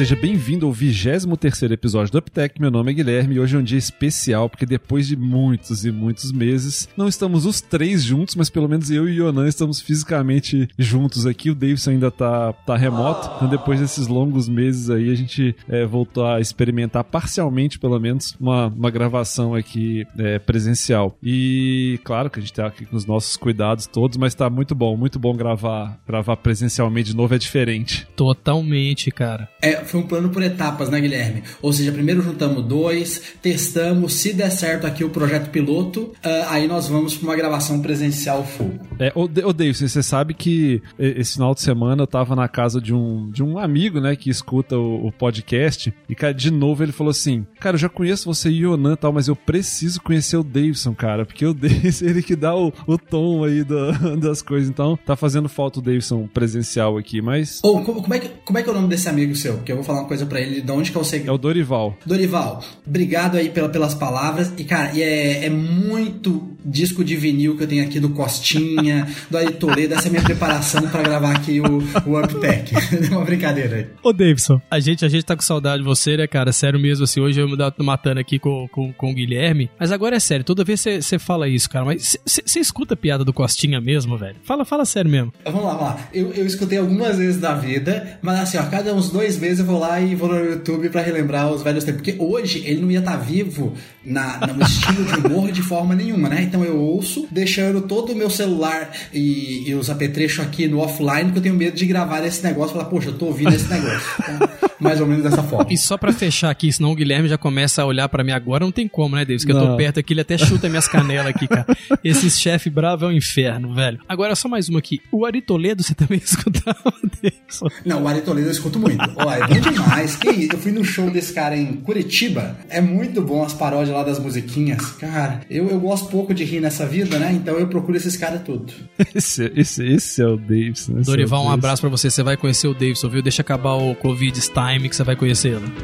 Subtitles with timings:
[0.00, 1.26] seja bem-vindo ao 23
[1.70, 2.58] episódio do UpTech.
[2.58, 5.92] Meu nome é Guilherme e hoje é um dia especial porque depois de muitos e
[5.92, 9.78] muitos meses, não estamos os três juntos, mas pelo menos eu e o Yonan estamos
[9.78, 11.50] fisicamente juntos aqui.
[11.50, 15.84] O Davidson ainda tá, tá remoto, então depois desses longos meses aí, a gente é,
[15.84, 21.16] voltou a experimentar parcialmente, pelo menos, uma, uma gravação aqui é, presencial.
[21.22, 24.74] E claro que a gente tá aqui com os nossos cuidados todos, mas tá muito
[24.74, 28.08] bom, muito bom gravar, gravar presencialmente de novo, é diferente.
[28.16, 29.48] Totalmente, cara.
[29.62, 31.42] É, foi um plano por etapas, né, Guilherme?
[31.62, 36.68] Ou seja, primeiro juntamos dois, testamos, se der certo aqui o projeto piloto, uh, aí
[36.68, 38.78] nós vamos para uma gravação presencial full.
[38.98, 39.12] É,
[39.52, 43.42] Davidson, você sabe que esse final de semana eu tava na casa de um, de
[43.42, 47.46] um amigo, né, que escuta o, o podcast, e cara, de novo ele falou assim,
[47.58, 50.42] cara, eu já conheço você e o Yonan e tal, mas eu preciso conhecer o
[50.42, 54.68] Davidson, cara, porque o Davidson, ele que dá o, o tom aí do, das coisas,
[54.68, 57.60] então tá fazendo falta o Davidson presencial aqui, mas...
[57.62, 59.59] Ô, como, é que, como é que é o nome desse amigo seu?
[59.60, 61.24] Porque eu vou falar uma coisa para ele de onde que eu sei.
[61.26, 61.96] É o Dorival.
[62.04, 64.52] Dorival, obrigado aí pela, pelas palavras.
[64.56, 69.38] E, cara, é, é muito disco de vinil que eu tenho aqui do Costinha, do
[69.38, 72.74] Ari Toledo, essa é a minha preparação para gravar aqui o, o Uptech.
[73.10, 73.86] uma brincadeira aí.
[74.02, 76.52] Ô, Davidson, a gente, a gente tá com saudade de você, né, cara?
[76.52, 79.70] Sério mesmo, assim, hoje eu me tô matando aqui com, com, com o Guilherme.
[79.78, 81.84] Mas agora é sério, toda vez você fala isso, cara.
[81.84, 84.36] Mas você escuta a piada do Costinha mesmo, velho?
[84.42, 85.32] Fala, fala sério mesmo.
[85.44, 86.08] Vamos lá, vamos lá.
[86.12, 89.64] Eu, eu escutei algumas vezes na vida, mas assim, ó, cada uns dois meses eu
[89.64, 92.02] vou lá e vou no YouTube para relembrar os velhos tempos.
[92.02, 95.94] Porque hoje ele não ia estar tá vivo na, no estilo de humor de forma
[95.94, 96.42] nenhuma, né?
[96.42, 101.24] Então eu ouço, deixando todo o meu celular e, e os apetrechos aqui no offline,
[101.24, 103.68] porque eu tenho medo de gravar esse negócio e falar, poxa, eu tô ouvindo esse
[103.68, 104.08] negócio.
[104.20, 105.72] Então, mais ou menos dessa forma.
[105.72, 108.64] E só para fechar aqui, senão o Guilherme já começa a olhar para mim agora,
[108.64, 109.44] não tem como, né, Davis?
[109.44, 109.62] Que não.
[109.62, 111.66] eu tô perto aqui, ele até chuta minhas canelas aqui, cara.
[112.02, 114.00] Esse chefe bravo é um inferno, velho.
[114.08, 115.00] Agora, só mais uma aqui.
[115.12, 116.92] O Ari Toledo, você também escutava,
[117.22, 117.66] Davidson?
[117.84, 119.00] Não, o Ari Toledo eu escuto muito.
[119.16, 120.16] Ó, é bom demais.
[120.16, 120.54] Que isso?
[120.54, 122.56] Eu fui no show desse cara em Curitiba.
[122.68, 124.84] É muito bom as paródias lá das musiquinhas.
[124.92, 127.32] Cara, eu, eu gosto pouco de rir nessa vida, né?
[127.32, 128.72] Então eu procuro esses caras tudo.
[129.14, 131.00] Esse, esse, esse é o Davidson.
[131.02, 132.10] Dorival, é um abraço para você.
[132.10, 133.22] Você vai conhecer o Davidson, viu?
[133.22, 134.38] Deixa acabar o Covid
[134.70, 135.66] Time que você vai conhecê-lo.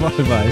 [0.00, 0.46] vai, vai.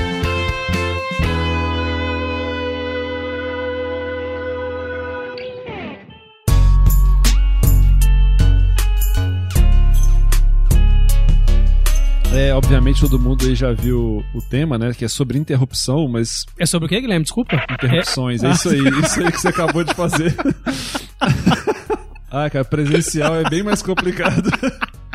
[12.35, 14.93] É, obviamente todo mundo aí já viu o tema, né?
[14.93, 16.45] Que é sobre interrupção, mas.
[16.59, 17.23] É sobre o que, Guilherme?
[17.23, 17.65] Desculpa.
[17.71, 20.35] Interrupções, é, é isso aí, isso aí que você acabou de fazer.
[22.31, 24.51] ah, cara, presencial é bem mais complicado.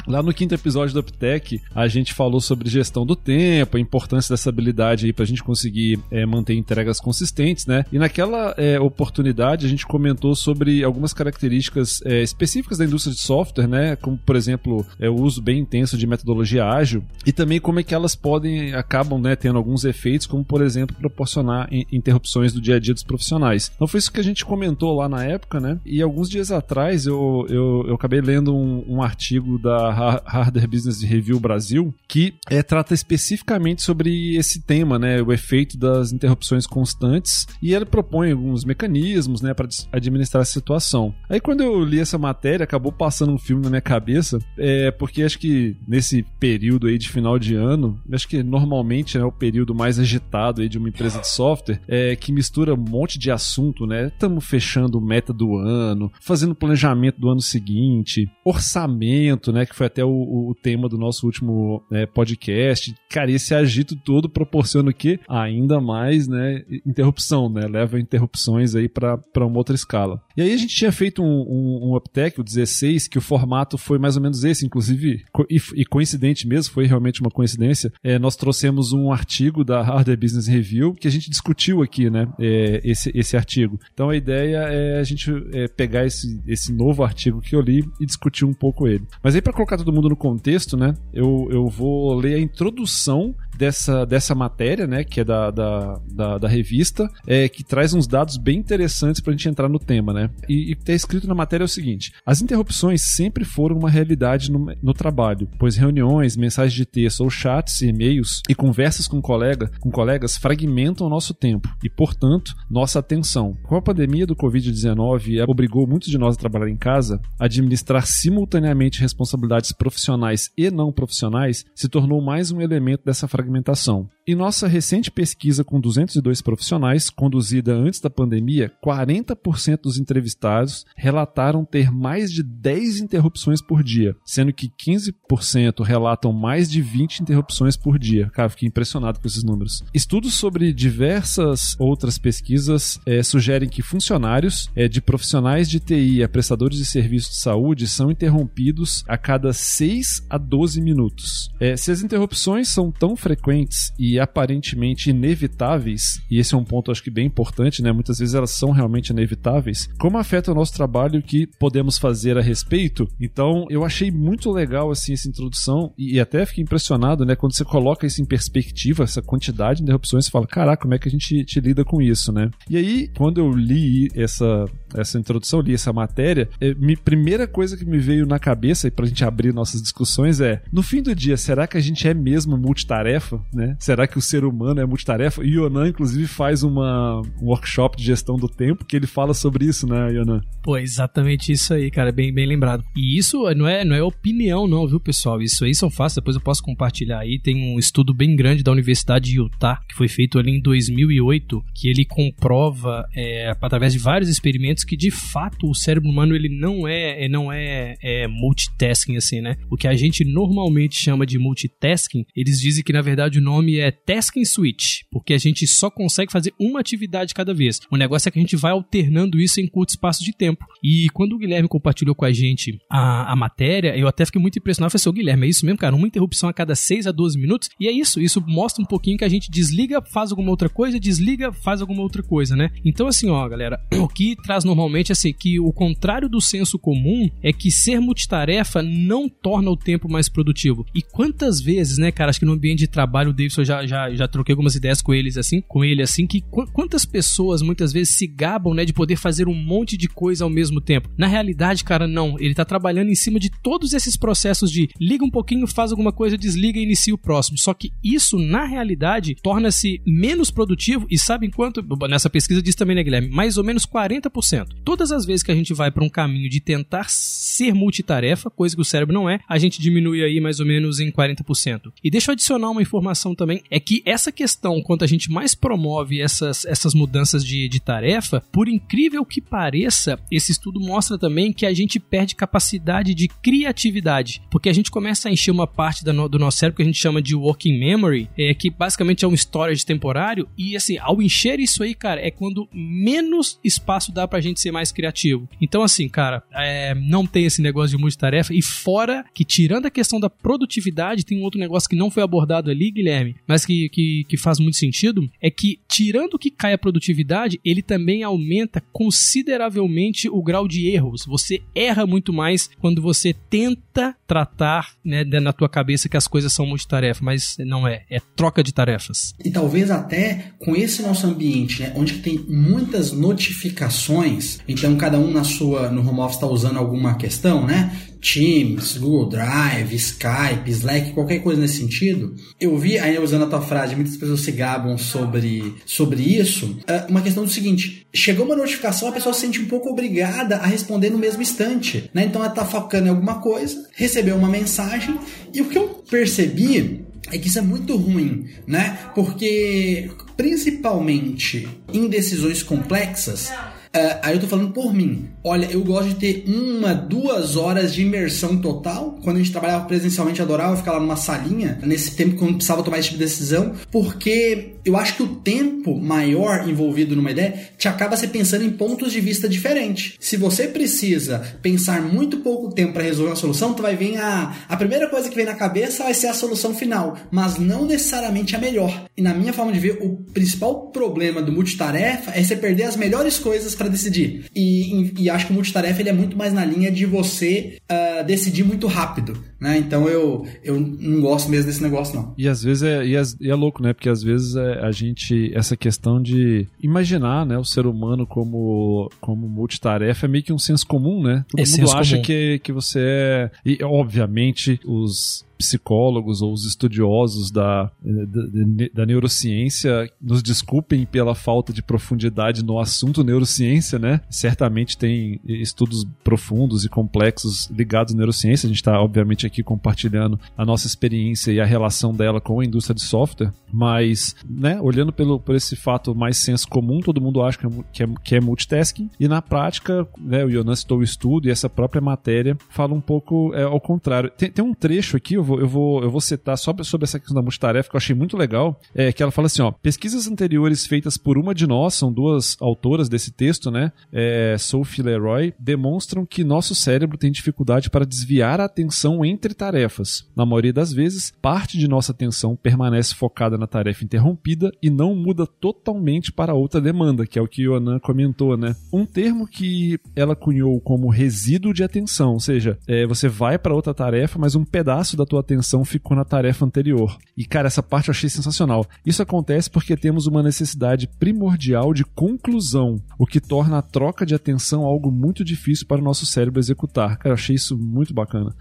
[0.09, 4.33] Lá no quinto episódio do UpTech, a gente falou sobre gestão do tempo, a importância
[4.33, 7.85] dessa habilidade aí pra gente conseguir é, manter entregas consistentes, né?
[7.93, 13.21] E naquela é, oportunidade a gente comentou sobre algumas características é, específicas da indústria de
[13.21, 13.95] software, né?
[13.97, 17.93] Como, por exemplo, o uso bem intenso de metodologia ágil e também como é que
[17.93, 22.79] elas podem, acabam, né, tendo alguns efeitos, como, por exemplo, proporcionar interrupções do dia a
[22.79, 23.71] dia dos profissionais.
[23.75, 25.79] Então foi isso que a gente comentou lá na época, né?
[25.85, 31.01] E alguns dias atrás eu, eu, eu acabei lendo um, um artigo da Harder Business
[31.01, 37.45] Review Brasil, que é, trata especificamente sobre esse tema, né, o efeito das interrupções constantes,
[37.61, 41.13] e ele propõe alguns mecanismos, né, para administrar essa situação.
[41.29, 45.23] Aí quando eu li essa matéria, acabou passando um filme na minha cabeça, é, porque
[45.23, 49.73] acho que nesse período aí de final de ano, acho que normalmente é o período
[49.73, 53.85] mais agitado aí de uma empresa de software, é, que mistura um monte de assunto,
[53.85, 54.07] né?
[54.07, 60.03] Estamos fechando meta do ano, fazendo planejamento do ano seguinte, orçamento, né, que foi até
[60.03, 62.93] o, o tema do nosso último né, podcast.
[63.09, 65.19] Cara, esse agito todo proporciona o quê?
[65.27, 67.67] Ainda mais, né, interrupção, né?
[67.67, 70.21] Leva interrupções aí para uma outra escala.
[70.37, 73.77] E aí a gente tinha feito um, um, um Uptech, o 16, que o formato
[73.77, 77.91] foi mais ou menos esse, inclusive, e, e coincidente mesmo, foi realmente uma coincidência.
[78.03, 82.27] É, nós trouxemos um artigo da Hardware Business Review que a gente discutiu aqui, né?
[82.39, 83.79] É, esse, esse artigo.
[83.93, 87.83] Então a ideia é a gente é, pegar esse, esse novo artigo que eu li
[87.99, 89.05] e discutir um pouco ele.
[89.23, 90.93] Mas aí, para colocar todo mundo no contexto, né?
[91.13, 96.37] Eu, eu vou ler a introdução dessa, dessa matéria, né, que é da, da, da,
[96.37, 100.13] da revista, é, que traz uns dados bem interessantes para a gente entrar no tema,
[100.13, 100.29] né?
[100.47, 104.73] E, está escrito na matéria é o seguinte: as interrupções sempre foram uma realidade no,
[104.81, 109.91] no trabalho, pois reuniões, mensagens de texto ou chats, e-mails e conversas com, colega, com
[109.91, 113.57] colegas fragmentam o nosso tempo e, portanto, nossa atenção.
[113.63, 119.01] Com a pandemia do Covid-19 obrigou muitos de nós a trabalhar em casa, administrar simultaneamente
[119.01, 124.07] responsabilidades profissionais e não profissionais se tornou mais um elemento dessa fragmentação fragmentação.
[124.29, 131.65] Em nossa recente pesquisa com 202 profissionais, conduzida antes da pandemia, 40% dos entrevistados relataram
[131.65, 137.75] ter mais de 10 interrupções por dia, sendo que 15% relatam mais de 20 interrupções
[137.75, 138.29] por dia.
[138.29, 139.83] Cara, fiquei impressionado com esses números.
[139.95, 146.29] Estudos sobre diversas outras pesquisas é, sugerem que funcionários é, de profissionais de TI a
[146.29, 151.49] prestadores de serviços de saúde são interrompidos a cada 6 a 12 minutos.
[151.59, 156.91] É, se as interrupções são tão frequentes e aparentemente inevitáveis, e esse é um ponto
[156.91, 157.91] acho que bem importante, né?
[157.91, 159.87] Muitas vezes elas são realmente inevitáveis.
[159.99, 163.07] Como afeta o nosso trabalho que podemos fazer a respeito?
[163.19, 167.63] Então, eu achei muito legal assim essa introdução e, até fiquei impressionado, né, quando você
[167.63, 171.11] coloca isso em perspectiva, essa quantidade de interrupções, você fala, caraca, como é que a
[171.11, 172.49] gente te lida com isso, né?
[172.69, 177.77] E aí, quando eu li essa essa introdução, li essa matéria, é, me, primeira coisa
[177.77, 181.15] que me veio na cabeça e pra gente abrir nossas discussões é, no fim do
[181.15, 183.75] dia, será que a gente é mesmo multitarefa, né?
[183.79, 185.43] Será que o ser humano é multitarefa.
[185.43, 189.65] E Yonan, inclusive, faz uma, um workshop de gestão do tempo que ele fala sobre
[189.65, 190.41] isso, né, Yonan?
[190.63, 192.83] Pô, exatamente isso aí, cara, bem, bem lembrado.
[192.95, 195.41] E isso não é, não é opinião, não, viu, pessoal?
[195.41, 197.39] Isso aí são fáceis, depois eu posso compartilhar aí.
[197.39, 201.63] Tem um estudo bem grande da Universidade de Utah, que foi feito ali em 2008,
[201.73, 206.49] que ele comprova, é, através de vários experimentos, que de fato o cérebro humano ele
[206.49, 209.55] não é, não é, é multitasking, assim, né?
[209.69, 213.77] O que a gente normalmente chama de multitasking, eles dizem que na verdade o nome
[213.77, 217.79] é tasking switch, porque a gente só consegue fazer uma atividade cada vez.
[217.91, 220.65] O negócio é que a gente vai alternando isso em curto espaço de tempo.
[220.83, 224.57] E quando o Guilherme compartilhou com a gente a, a matéria, eu até fiquei muito
[224.59, 224.91] impressionado.
[224.91, 225.95] Falei assim, Guilherme, é isso mesmo, cara?
[225.95, 227.69] Uma interrupção a cada 6 a 12 minutos?
[227.79, 230.99] E é isso, isso mostra um pouquinho que a gente desliga, faz alguma outra coisa,
[230.99, 232.71] desliga, faz alguma outra coisa, né?
[232.83, 237.29] Então, assim, ó, galera, o que traz normalmente, assim, que o contrário do senso comum
[237.41, 240.85] é que ser multitarefa não torna o tempo mais produtivo.
[240.93, 244.09] E quantas vezes, né, cara, acho que no ambiente de trabalho o Davidson já, já
[244.13, 247.91] já, troquei algumas ideias com eles assim, com ele assim, que qu quantas pessoas muitas
[247.91, 251.09] vezes se gabam, né, de poder fazer um monte de coisa ao mesmo tempo.
[251.17, 252.37] Na realidade, cara, não.
[252.39, 256.11] Ele tá trabalhando em cima de todos esses processos de liga um pouquinho, faz alguma
[256.11, 257.57] coisa, desliga e inicia o próximo.
[257.57, 262.95] Só que isso, na realidade, torna-se menos produtivo e sabe enquanto nessa pesquisa diz também,
[262.95, 264.58] né, Guilherme, mais ou menos 40%.
[264.83, 268.75] Todas as vezes que a gente vai para um caminho de tentar ser multitarefa, coisa
[268.75, 271.91] que o cérebro não é, a gente diminui aí mais ou menos em 40%.
[272.03, 275.55] E deixa eu adicionar uma informação também, é que essa questão, quanto a gente mais
[275.55, 281.53] promove essas, essas mudanças de, de tarefa, por incrível que pareça, esse estudo mostra também
[281.53, 286.03] que a gente perde capacidade de criatividade, porque a gente começa a encher uma parte
[286.03, 289.27] da do nosso cérebro que a gente chama de working memory, é, que basicamente é
[289.27, 294.27] um storage temporário, e assim, ao encher isso aí, cara, é quando menos espaço dá
[294.27, 295.49] pra gente ser mais criativo.
[295.61, 299.91] Então, assim, cara, é, não tem esse negócio de multitarefa, e fora que, tirando a
[299.91, 303.89] questão da produtividade, tem um outro negócio que não foi abordado ali, Guilherme, mas que
[303.89, 308.81] que, que faz muito sentido é que, tirando que cai a produtividade, ele também aumenta
[308.91, 311.25] consideravelmente o grau de erros.
[311.25, 316.53] Você erra muito mais quando você tenta tratar né, na tua cabeça que as coisas
[316.53, 318.05] são multitarefa, mas não é.
[318.09, 319.33] É troca de tarefas.
[319.43, 325.31] E talvez até com esse nosso ambiente, né, onde tem muitas notificações, então cada um
[325.31, 327.91] na sua, no home office está usando alguma questão, né?
[328.21, 332.35] Teams, Google Drive, Skype, Slack, qualquer coisa nesse sentido.
[332.59, 336.77] Eu vi, aí usando a tua frase, muitas pessoas se gabam sobre, sobre isso.
[336.85, 340.57] É, uma questão do seguinte: chegou uma notificação, a pessoa se sente um pouco obrigada
[340.57, 342.09] a responder no mesmo instante.
[342.13, 342.25] Né?
[342.25, 345.17] Então ela está focando em alguma coisa, recebeu uma mensagem,
[345.53, 348.97] e o que eu percebi é que isso é muito ruim, né?
[349.13, 353.51] Porque principalmente em decisões complexas,
[353.95, 355.29] Uh, aí eu tô falando por mim.
[355.43, 359.17] Olha, eu gosto de ter uma, duas horas de imersão total.
[359.23, 362.55] Quando a gente trabalhava presencialmente, adorava ficar lá numa salinha, nesse tempo que eu não
[362.55, 367.31] precisava tomar esse tipo de decisão, porque eu acho que o tempo maior envolvido numa
[367.31, 370.15] ideia te acaba se pensando em pontos de vista diferentes.
[370.19, 374.55] Se você precisa pensar muito pouco tempo para resolver uma solução, tu vai vir a
[374.67, 378.55] a primeira coisa que vem na cabeça vai ser a solução final, mas não necessariamente
[378.55, 379.05] a melhor.
[379.15, 382.95] E na minha forma de ver, o principal problema do multitarefa é você perder as
[382.95, 384.45] melhores coisas para decidir.
[384.55, 387.77] E, e, e, acho que o multitarefa ele é muito mais na linha de você
[387.91, 389.43] uh, decidir muito rápido.
[389.59, 389.77] Né?
[389.77, 392.33] Então eu, eu não gosto mesmo desse negócio, não.
[392.37, 393.93] E às vezes é, e é, e é louco, né?
[393.93, 399.11] Porque às vezes é, a gente, essa questão de imaginar né, o ser humano como,
[399.19, 401.45] como multitarefa é meio que um senso comum, né?
[401.49, 402.23] Todo é mundo acha comum.
[402.23, 403.51] que, que você é.
[403.65, 411.73] E obviamente os psicólogos ou os estudiosos da, da, da, neurociência nos desculpem pela falta
[411.73, 414.21] de profundidade no assunto neurociência, né?
[414.29, 418.67] Certamente tem estudos profundos e complexos ligados à neurociência.
[418.67, 422.65] A gente está, obviamente, aqui compartilhando a nossa experiência e a relação dela com a
[422.65, 427.41] indústria de software, mas, né, olhando pelo, por esse fato mais senso comum, todo mundo
[427.41, 430.99] acha que é, que é, que é multitasking, e na prática, né, o Jonas citou
[430.99, 434.31] o estudo e essa própria matéria fala um pouco é, ao contrário.
[434.31, 437.19] Tem, tem um trecho aqui, eu vou, eu vou, eu vou citar só sobre essa
[437.19, 440.27] questão da multitarefa que eu achei muito legal, é que ela fala assim, ó, pesquisas
[440.27, 445.53] anteriores feitas por uma de nós, são duas autoras desse texto, né, é, Sophie Leroy,
[445.59, 449.23] demonstram que nosso cérebro tem dificuldade para desviar a atenção
[449.53, 450.27] tarefas.
[450.35, 455.15] Na maioria das vezes, parte de nossa atenção permanece focada na tarefa interrompida e não
[455.15, 458.75] muda totalmente para outra demanda, que é o que o Anan comentou, né?
[458.91, 463.73] Um termo que ela cunhou como resíduo de atenção, ou seja, é, você vai para
[463.73, 467.17] outra tarefa, mas um pedaço da tua atenção ficou na tarefa anterior.
[467.37, 468.85] E cara, essa parte eu achei sensacional.
[469.05, 474.35] Isso acontece porque temos uma necessidade primordial de conclusão, o que torna a troca de
[474.35, 477.17] atenção algo muito difícil para o nosso cérebro executar.
[477.17, 478.55] Cara, eu achei isso muito bacana.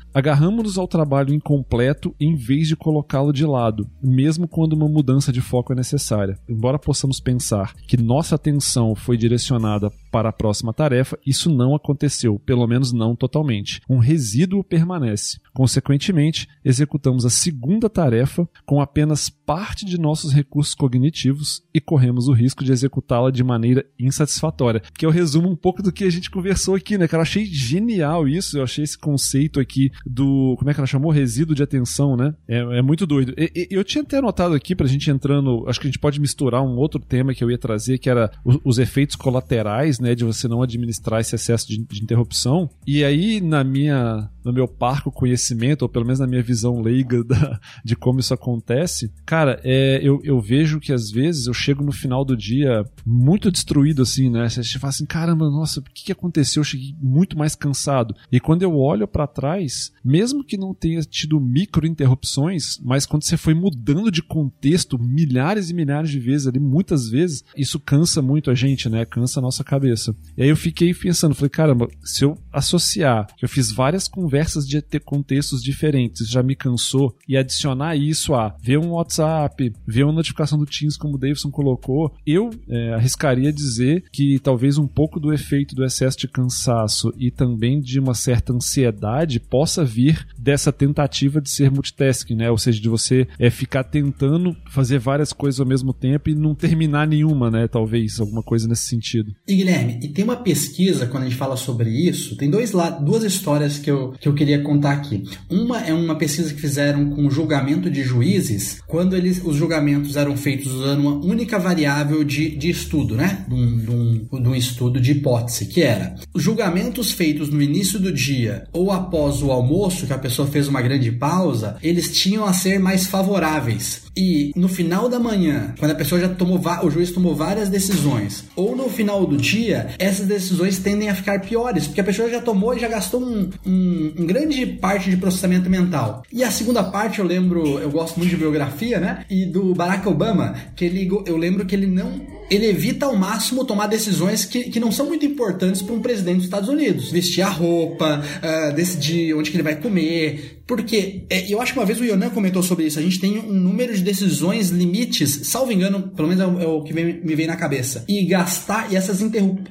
[0.77, 5.73] Ao trabalho incompleto em vez de colocá-lo de lado, mesmo quando uma mudança de foco
[5.73, 6.39] é necessária.
[6.49, 12.39] Embora possamos pensar que nossa atenção foi direcionada para a próxima tarefa, isso não aconteceu,
[12.39, 13.81] pelo menos não totalmente.
[13.89, 15.39] Um resíduo permanece.
[15.59, 22.33] Consequentemente, executamos a segunda tarefa com apenas parte de nossos recursos cognitivos e corremos o
[22.33, 24.81] risco de executá-la de maneira insatisfatória.
[24.97, 27.09] Que eu resumo um pouco do que a gente conversou aqui, né?
[27.09, 30.55] Cara, eu achei genial isso, eu achei esse conceito aqui do.
[30.57, 31.11] Como é que ela chamou?
[31.11, 32.37] Resíduo de atenção, né?
[32.47, 33.35] É, é muito doido.
[33.37, 35.65] E, eu tinha até anotado aqui pra gente entrando.
[35.67, 38.31] Acho que a gente pode misturar um outro tema que eu ia trazer, que era
[38.45, 40.15] os, os efeitos colaterais, né?
[40.15, 42.71] De você não administrar esse excesso de, de interrupção.
[42.87, 45.48] E aí, na minha no meu parco conhecimento,
[45.85, 50.21] ou pelo menos na minha visão leiga da, de como isso acontece, cara, é, eu,
[50.25, 54.49] eu vejo que às vezes eu chego no final do dia muito destruído, assim, né?
[54.49, 56.61] Você fala assim, caramba, nossa, o que, que aconteceu?
[56.61, 58.15] Eu cheguei muito mais cansado.
[58.31, 63.25] E quando eu olho para trás, mesmo que não tenha tido micro interrupções, mas quando
[63.25, 68.21] você foi mudando de contexto milhares e milhares de vezes ali, muitas vezes, isso cansa
[68.21, 69.05] muito a gente, né?
[69.05, 70.15] Cansa a nossa cabeça.
[70.37, 73.09] E aí eu fiquei pensando, falei, caramba, se eu associar
[73.41, 78.57] eu fiz várias conversas de ter contextos diferentes já me cansou e adicionar isso a
[78.63, 83.53] ver um WhatsApp, ver uma notificação do Teams como o Davidson colocou, eu é, arriscaria
[83.53, 88.15] dizer que talvez um pouco do efeito do excesso de cansaço e também de uma
[88.15, 92.51] certa ansiedade possa vir dessa tentativa de ser multitasking, né?
[92.51, 96.55] Ou seja, de você é, ficar tentando fazer várias coisas ao mesmo tempo e não
[96.55, 97.69] terminar nenhuma, né?
[97.69, 99.35] Talvez alguma coisa nesse sentido.
[99.47, 103.23] E Guilherme, e tem uma pesquisa quando a gente fala sobre isso, tem dois duas
[103.25, 105.18] histórias que eu, que eu queria contar aqui.
[105.49, 110.37] Uma é uma pesquisa que fizeram com julgamento de juízes, quando eles, os julgamentos eram
[110.37, 113.45] feitos usando uma única variável de, de estudo, né?
[113.49, 117.63] De um, de, um, de um estudo de hipótese, que era os julgamentos feitos no
[117.63, 122.17] início do dia ou após o almoço, que a pessoa fez uma grande pausa, eles
[122.17, 124.08] tinham a ser mais favoráveis.
[124.19, 128.43] E no final da manhã, quando a pessoa já tomou, o juiz tomou várias decisões,
[128.57, 132.41] ou no final do dia, essas decisões tendem a ficar piores, porque a pessoa já
[132.41, 136.25] tomou e já gastou um, um, um grande parte de processamento mental.
[136.33, 139.25] E a segunda parte, eu lembro, eu gosto muito de biografia, né?
[139.31, 142.21] E do Barack Obama, que ele, eu lembro que ele não
[142.51, 146.37] ele evita ao máximo tomar decisões que, que não são muito importantes para um presidente
[146.37, 147.11] dos Estados Unidos.
[147.11, 150.58] Vestir a roupa, uh, decidir onde que ele vai comer.
[150.69, 152.99] Porque é, eu acho que uma vez o Yonan comentou sobre isso.
[152.99, 156.67] A gente tem um número de decisões limites, salvo engano, pelo menos é o, é
[156.67, 158.05] o que vem, me vem na cabeça.
[158.07, 159.19] E gastar, e essas,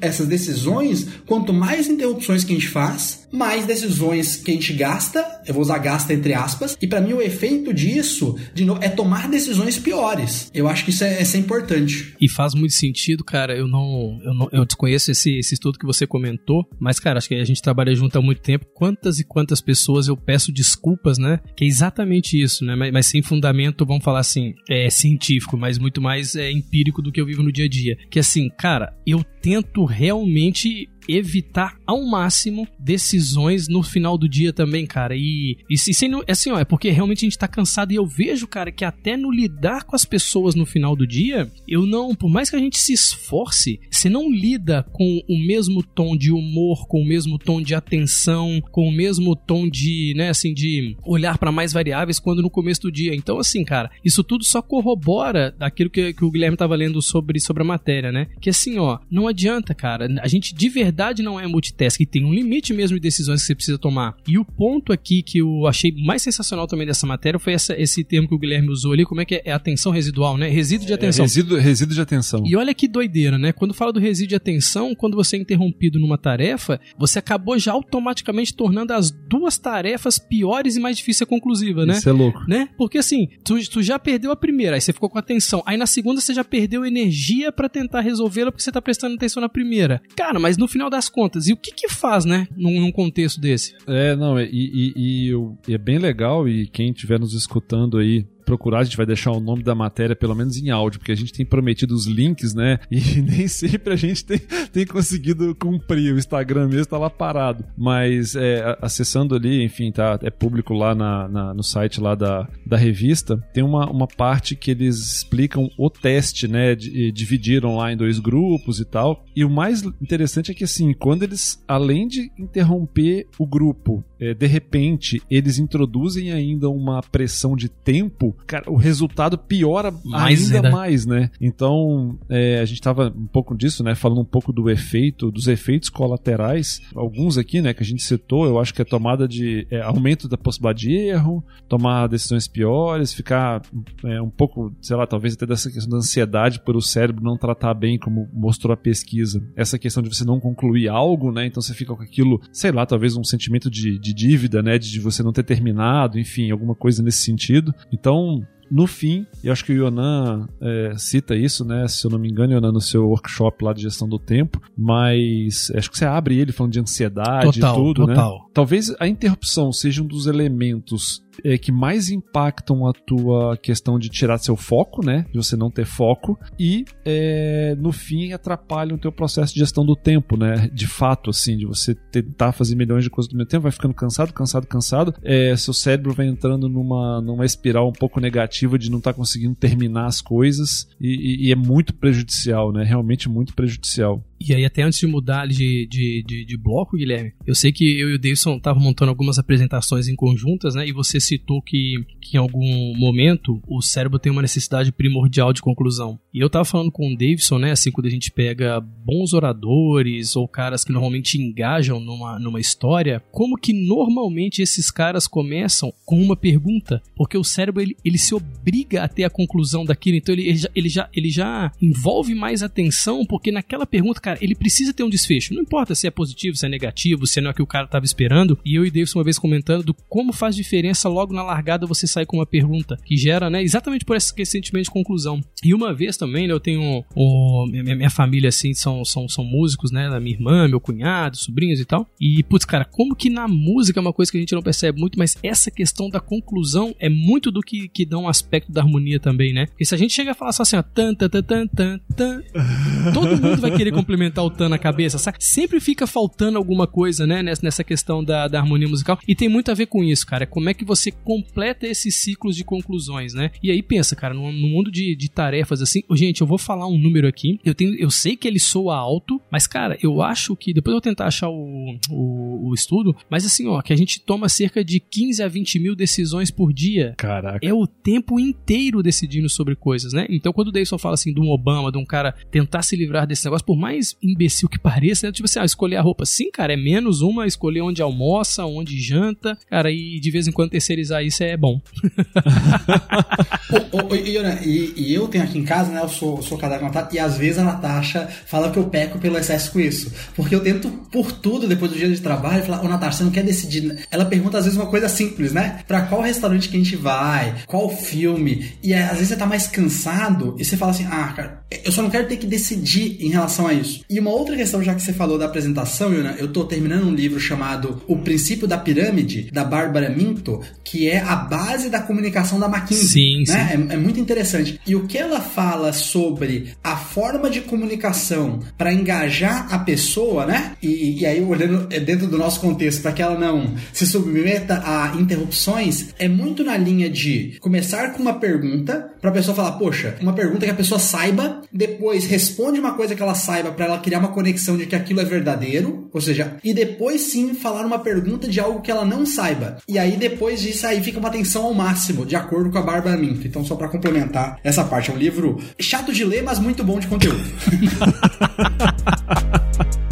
[0.01, 5.23] essas decisões, quanto mais interrupções que a gente faz, mais decisões que a gente gasta,
[5.45, 8.89] eu vou usar gasta entre aspas, e para mim o efeito disso, de novo, é
[8.89, 10.49] tomar decisões piores.
[10.53, 12.15] Eu acho que isso é, isso é importante.
[12.19, 13.55] E faz muito sentido, cara.
[13.55, 17.27] Eu não, eu não, eu desconheço esse, esse estudo que você comentou, mas cara, acho
[17.27, 18.65] que a gente trabalha junto há muito tempo.
[18.73, 20.51] Quantas e quantas pessoas eu peço
[20.87, 21.39] desculpas, né?
[21.55, 22.75] Que é exatamente isso, né?
[22.75, 27.11] Mas, mas sem fundamento, vamos falar assim, é científico, mas muito mais é empírico do
[27.11, 27.97] que eu vivo no dia a dia.
[28.09, 34.85] Que assim, cara, eu tento realmente evitar ao máximo decisões no final do dia também,
[34.85, 35.15] cara.
[35.15, 38.47] E, e sem, assim, ó, é porque realmente a gente tá cansado e eu vejo,
[38.47, 42.29] cara, que até no lidar com as pessoas no final do dia, eu não, por
[42.29, 46.87] mais que a gente se esforce, você não lida com o mesmo tom de humor,
[46.87, 51.37] com o mesmo tom de atenção, com o mesmo tom de, né, assim, de olhar
[51.37, 53.15] para mais variáveis quando no começo do dia.
[53.15, 57.39] Então, assim, cara, isso tudo só corrobora daquilo que, que o Guilherme tava lendo sobre,
[57.39, 58.27] sobre a matéria, né?
[58.41, 60.07] Que assim, ó, não adianta, cara.
[60.21, 63.55] A gente de verdade não é multitask, tem um limite mesmo de decisões que você
[63.55, 64.15] precisa tomar.
[64.27, 68.03] E o ponto aqui que eu achei mais sensacional também dessa matéria foi essa, esse
[68.03, 69.41] termo que o Guilherme usou ali, como é que é?
[69.45, 70.49] É atenção residual, né?
[70.49, 71.23] Resíduo de é, atenção.
[71.23, 72.43] É, resíduo, resíduo de atenção.
[72.45, 73.51] E olha que doideira, né?
[73.51, 77.71] Quando fala do resíduo de atenção, quando você é interrompido numa tarefa, você acabou já
[77.71, 81.93] automaticamente tornando as duas tarefas piores e mais difíceis a conclusiva, né?
[81.93, 82.39] Isso é louco.
[82.47, 82.69] Né?
[82.77, 85.63] Porque assim, tu, tu já perdeu a primeira, aí você ficou com atenção.
[85.65, 89.41] Aí na segunda você já perdeu energia para tentar resolvê-la porque você tá prestando atenção
[89.41, 90.01] na primeira.
[90.15, 92.47] Cara, mas no final das contas, e o que que faz, né?
[92.55, 93.75] Num, num contexto desse?
[93.87, 95.31] É, não, e, e, e,
[95.67, 99.31] e é bem legal e quem estiver nos escutando aí procurar, a gente vai deixar
[99.31, 102.53] o nome da matéria, pelo menos em áudio, porque a gente tem prometido os links,
[102.53, 102.79] né?
[102.89, 104.39] E nem sempre a gente tem,
[104.71, 106.13] tem conseguido cumprir.
[106.13, 107.63] O Instagram mesmo tá lá parado.
[107.77, 112.47] Mas é, acessando ali, enfim, tá, é público lá na, na, no site lá da,
[112.65, 116.75] da revista, tem uma, uma parte que eles explicam o teste, né?
[116.75, 119.25] D dividiram lá em dois grupos e tal.
[119.35, 124.33] E o mais interessante é que, assim, quando eles, além de interromper o grupo, é,
[124.33, 130.69] de repente, eles introduzem ainda uma pressão de tempo cara, o resultado piora mais ainda,
[130.69, 131.29] mais, né?
[131.39, 133.95] Então, é, a gente tava um pouco disso, né?
[133.95, 136.81] Falando um pouco do efeito, dos efeitos colaterais.
[136.95, 140.27] Alguns aqui, né, que a gente citou, eu acho que é tomada de é, aumento
[140.27, 143.61] da possibilidade de erro, tomar decisões piores, ficar
[144.03, 147.37] é, um pouco, sei lá, talvez até dessa questão da ansiedade por o cérebro não
[147.37, 149.43] tratar bem, como mostrou a pesquisa.
[149.55, 151.45] Essa questão de você não concluir algo, né?
[151.45, 154.77] Então você fica com aquilo, sei lá, talvez um sentimento de, de dívida, né?
[154.77, 157.73] De, de você não ter terminado, enfim, alguma coisa nesse sentido.
[157.91, 158.26] Então,
[158.69, 161.87] no fim, eu acho que o Yonan é, cita isso, né?
[161.87, 165.71] Se eu não me engano, Yonan, no seu workshop lá de gestão do tempo, mas
[165.73, 168.33] acho que você abre ele falando de ansiedade total, e tudo, total.
[168.33, 168.45] né?
[168.53, 174.09] Talvez a interrupção seja um dos elementos é, que mais impactam a tua questão de
[174.09, 175.25] tirar seu foco, né?
[175.31, 176.39] De você não ter foco.
[176.59, 180.69] E é, no fim atrapalham o teu processo de gestão do tempo, né?
[180.73, 183.93] De fato, assim, de você tentar fazer milhões de coisas do mesmo tempo, vai ficando
[183.93, 185.13] cansado, cansado, cansado.
[185.23, 189.17] É, seu cérebro vai entrando numa, numa espiral um pouco negativa de não estar tá
[189.17, 190.87] conseguindo terminar as coisas.
[190.99, 192.83] E, e, e é muito prejudicial, né?
[192.83, 194.23] Realmente muito prejudicial.
[194.39, 197.99] E aí, até antes de mudar de, de, de, de bloco, Guilherme, eu sei que
[197.99, 200.87] eu e o Davidson estavam montando algumas apresentações em conjuntas, né?
[200.87, 205.61] E você citou que, que em algum momento o cérebro tem uma necessidade primordial de
[205.61, 206.19] conclusão.
[206.33, 207.71] E eu tava falando com o Davidson, né?
[207.71, 213.23] Assim, quando a gente pega bons oradores ou caras que normalmente engajam numa, numa história,
[213.31, 217.01] como que normalmente esses caras começam com uma pergunta?
[217.15, 220.57] Porque o cérebro, ele, ele se obriga a ter a conclusão daquilo, então ele, ele,
[220.57, 225.03] já, ele, já, ele já envolve mais atenção, porque naquela pergunta, cara, ele precisa ter
[225.03, 225.53] um desfecho.
[225.53, 227.85] Não importa se é positivo, se é negativo, se não é o que o cara
[227.85, 228.59] estava esperando.
[228.65, 232.05] E eu e Davis uma vez comentando do como faz diferença logo na largada você
[232.05, 235.41] sair com uma pergunta que gera, né, exatamente por esse sentimento de conclusão.
[235.63, 239.45] E uma vez também, né, eu tenho o, minha, minha, família assim são, são, são
[239.45, 242.09] músicos, né, minha irmã, meu cunhado, sobrinhos e tal.
[242.19, 244.99] E putz, cara, como que na música é uma coisa que a gente não percebe
[244.99, 248.81] muito, mas essa questão da conclusão é muito do que, que dá um aspecto da
[248.81, 249.67] harmonia também, né?
[249.67, 252.41] Porque se a gente chega a falar só assim, ó, tan, tan, tan, tan, tan
[253.13, 255.37] todo mundo vai querer complementar complementar o Tan na cabeça, sabe?
[255.39, 259.19] Sempre fica faltando alguma coisa, né, nessa questão da, da harmonia musical.
[259.27, 260.47] E tem muito a ver com isso, cara.
[260.47, 263.51] Como é que você completa esses ciclos de conclusões, né?
[263.61, 266.97] E aí pensa, cara, no, mundo de, de tarefas assim, gente, eu vou falar um
[266.97, 267.59] número aqui.
[267.63, 270.95] Eu tenho, eu sei que ele soa alto, mas cara, eu acho que depois eu
[270.95, 274.83] vou tentar achar o, o, o estudo, mas assim, ó, que a gente toma cerca
[274.83, 277.13] de 15 a 20 mil decisões por dia.
[277.17, 277.65] Caraca.
[277.65, 280.25] É o tempo inteiro decidindo sobre coisas, né?
[280.29, 283.27] Então quando o Davidson fala assim de um Obama, de um cara tentar se livrar
[283.27, 285.33] desse negócio, por mais mais imbecil que pareça, né?
[285.33, 286.25] Tipo assim, ah, escolher a roupa.
[286.25, 290.51] Sim, cara, é menos uma, escolher onde almoça, onde janta, cara, e de vez em
[290.51, 291.81] quando terceirizar isso é bom.
[293.91, 296.01] ô, e, e, eu tenho aqui em casa, né?
[296.01, 298.85] Eu sou, sou casado com a Natasha, e às vezes a Natasha fala que eu
[298.85, 300.13] peco pelo excesso com isso.
[300.35, 303.31] Porque eu tento, por tudo, depois do dia de trabalho, falar, ô Natasha, você não
[303.31, 304.05] quer decidir?
[304.11, 305.81] Ela pergunta às vezes uma coisa simples, né?
[305.87, 309.67] Pra qual restaurante que a gente vai, qual filme, e às vezes você tá mais
[309.67, 313.29] cansado, e você fala assim, ah, cara eu só não quero ter que decidir em
[313.29, 314.01] relação a isso.
[314.09, 317.13] E uma outra questão, já que você falou da apresentação, Yuna, eu tô terminando um
[317.13, 322.59] livro chamado O Princípio da Pirâmide, da Bárbara Minto, que é a base da comunicação
[322.59, 323.07] da McKinsey.
[323.07, 323.69] Sim, né?
[323.71, 323.87] sim.
[323.89, 324.79] É, é muito interessante.
[324.87, 330.73] E o que ela fala sobre a forma de comunicação para engajar a pessoa, né?
[330.81, 334.81] E, e aí, olhando é, dentro do nosso contexto, para que ela não se submeta
[334.85, 339.73] a interrupções, é muito na linha de começar com uma pergunta para a pessoa falar,
[339.73, 343.85] poxa, uma pergunta que a pessoa saiba, depois responde uma coisa que ela saiba para
[343.85, 347.85] ela criar uma conexão de que aquilo é verdadeiro, ou seja, e depois sim falar
[347.85, 349.77] uma pergunta de algo que ela não saiba.
[349.87, 353.17] E aí depois disso aí fica uma atenção ao máximo, de acordo com a Bárbara
[353.17, 353.47] Minto.
[353.47, 356.99] Então só para complementar essa parte, é um livro chato de ler, mas muito bom
[356.99, 357.43] de conteúdo.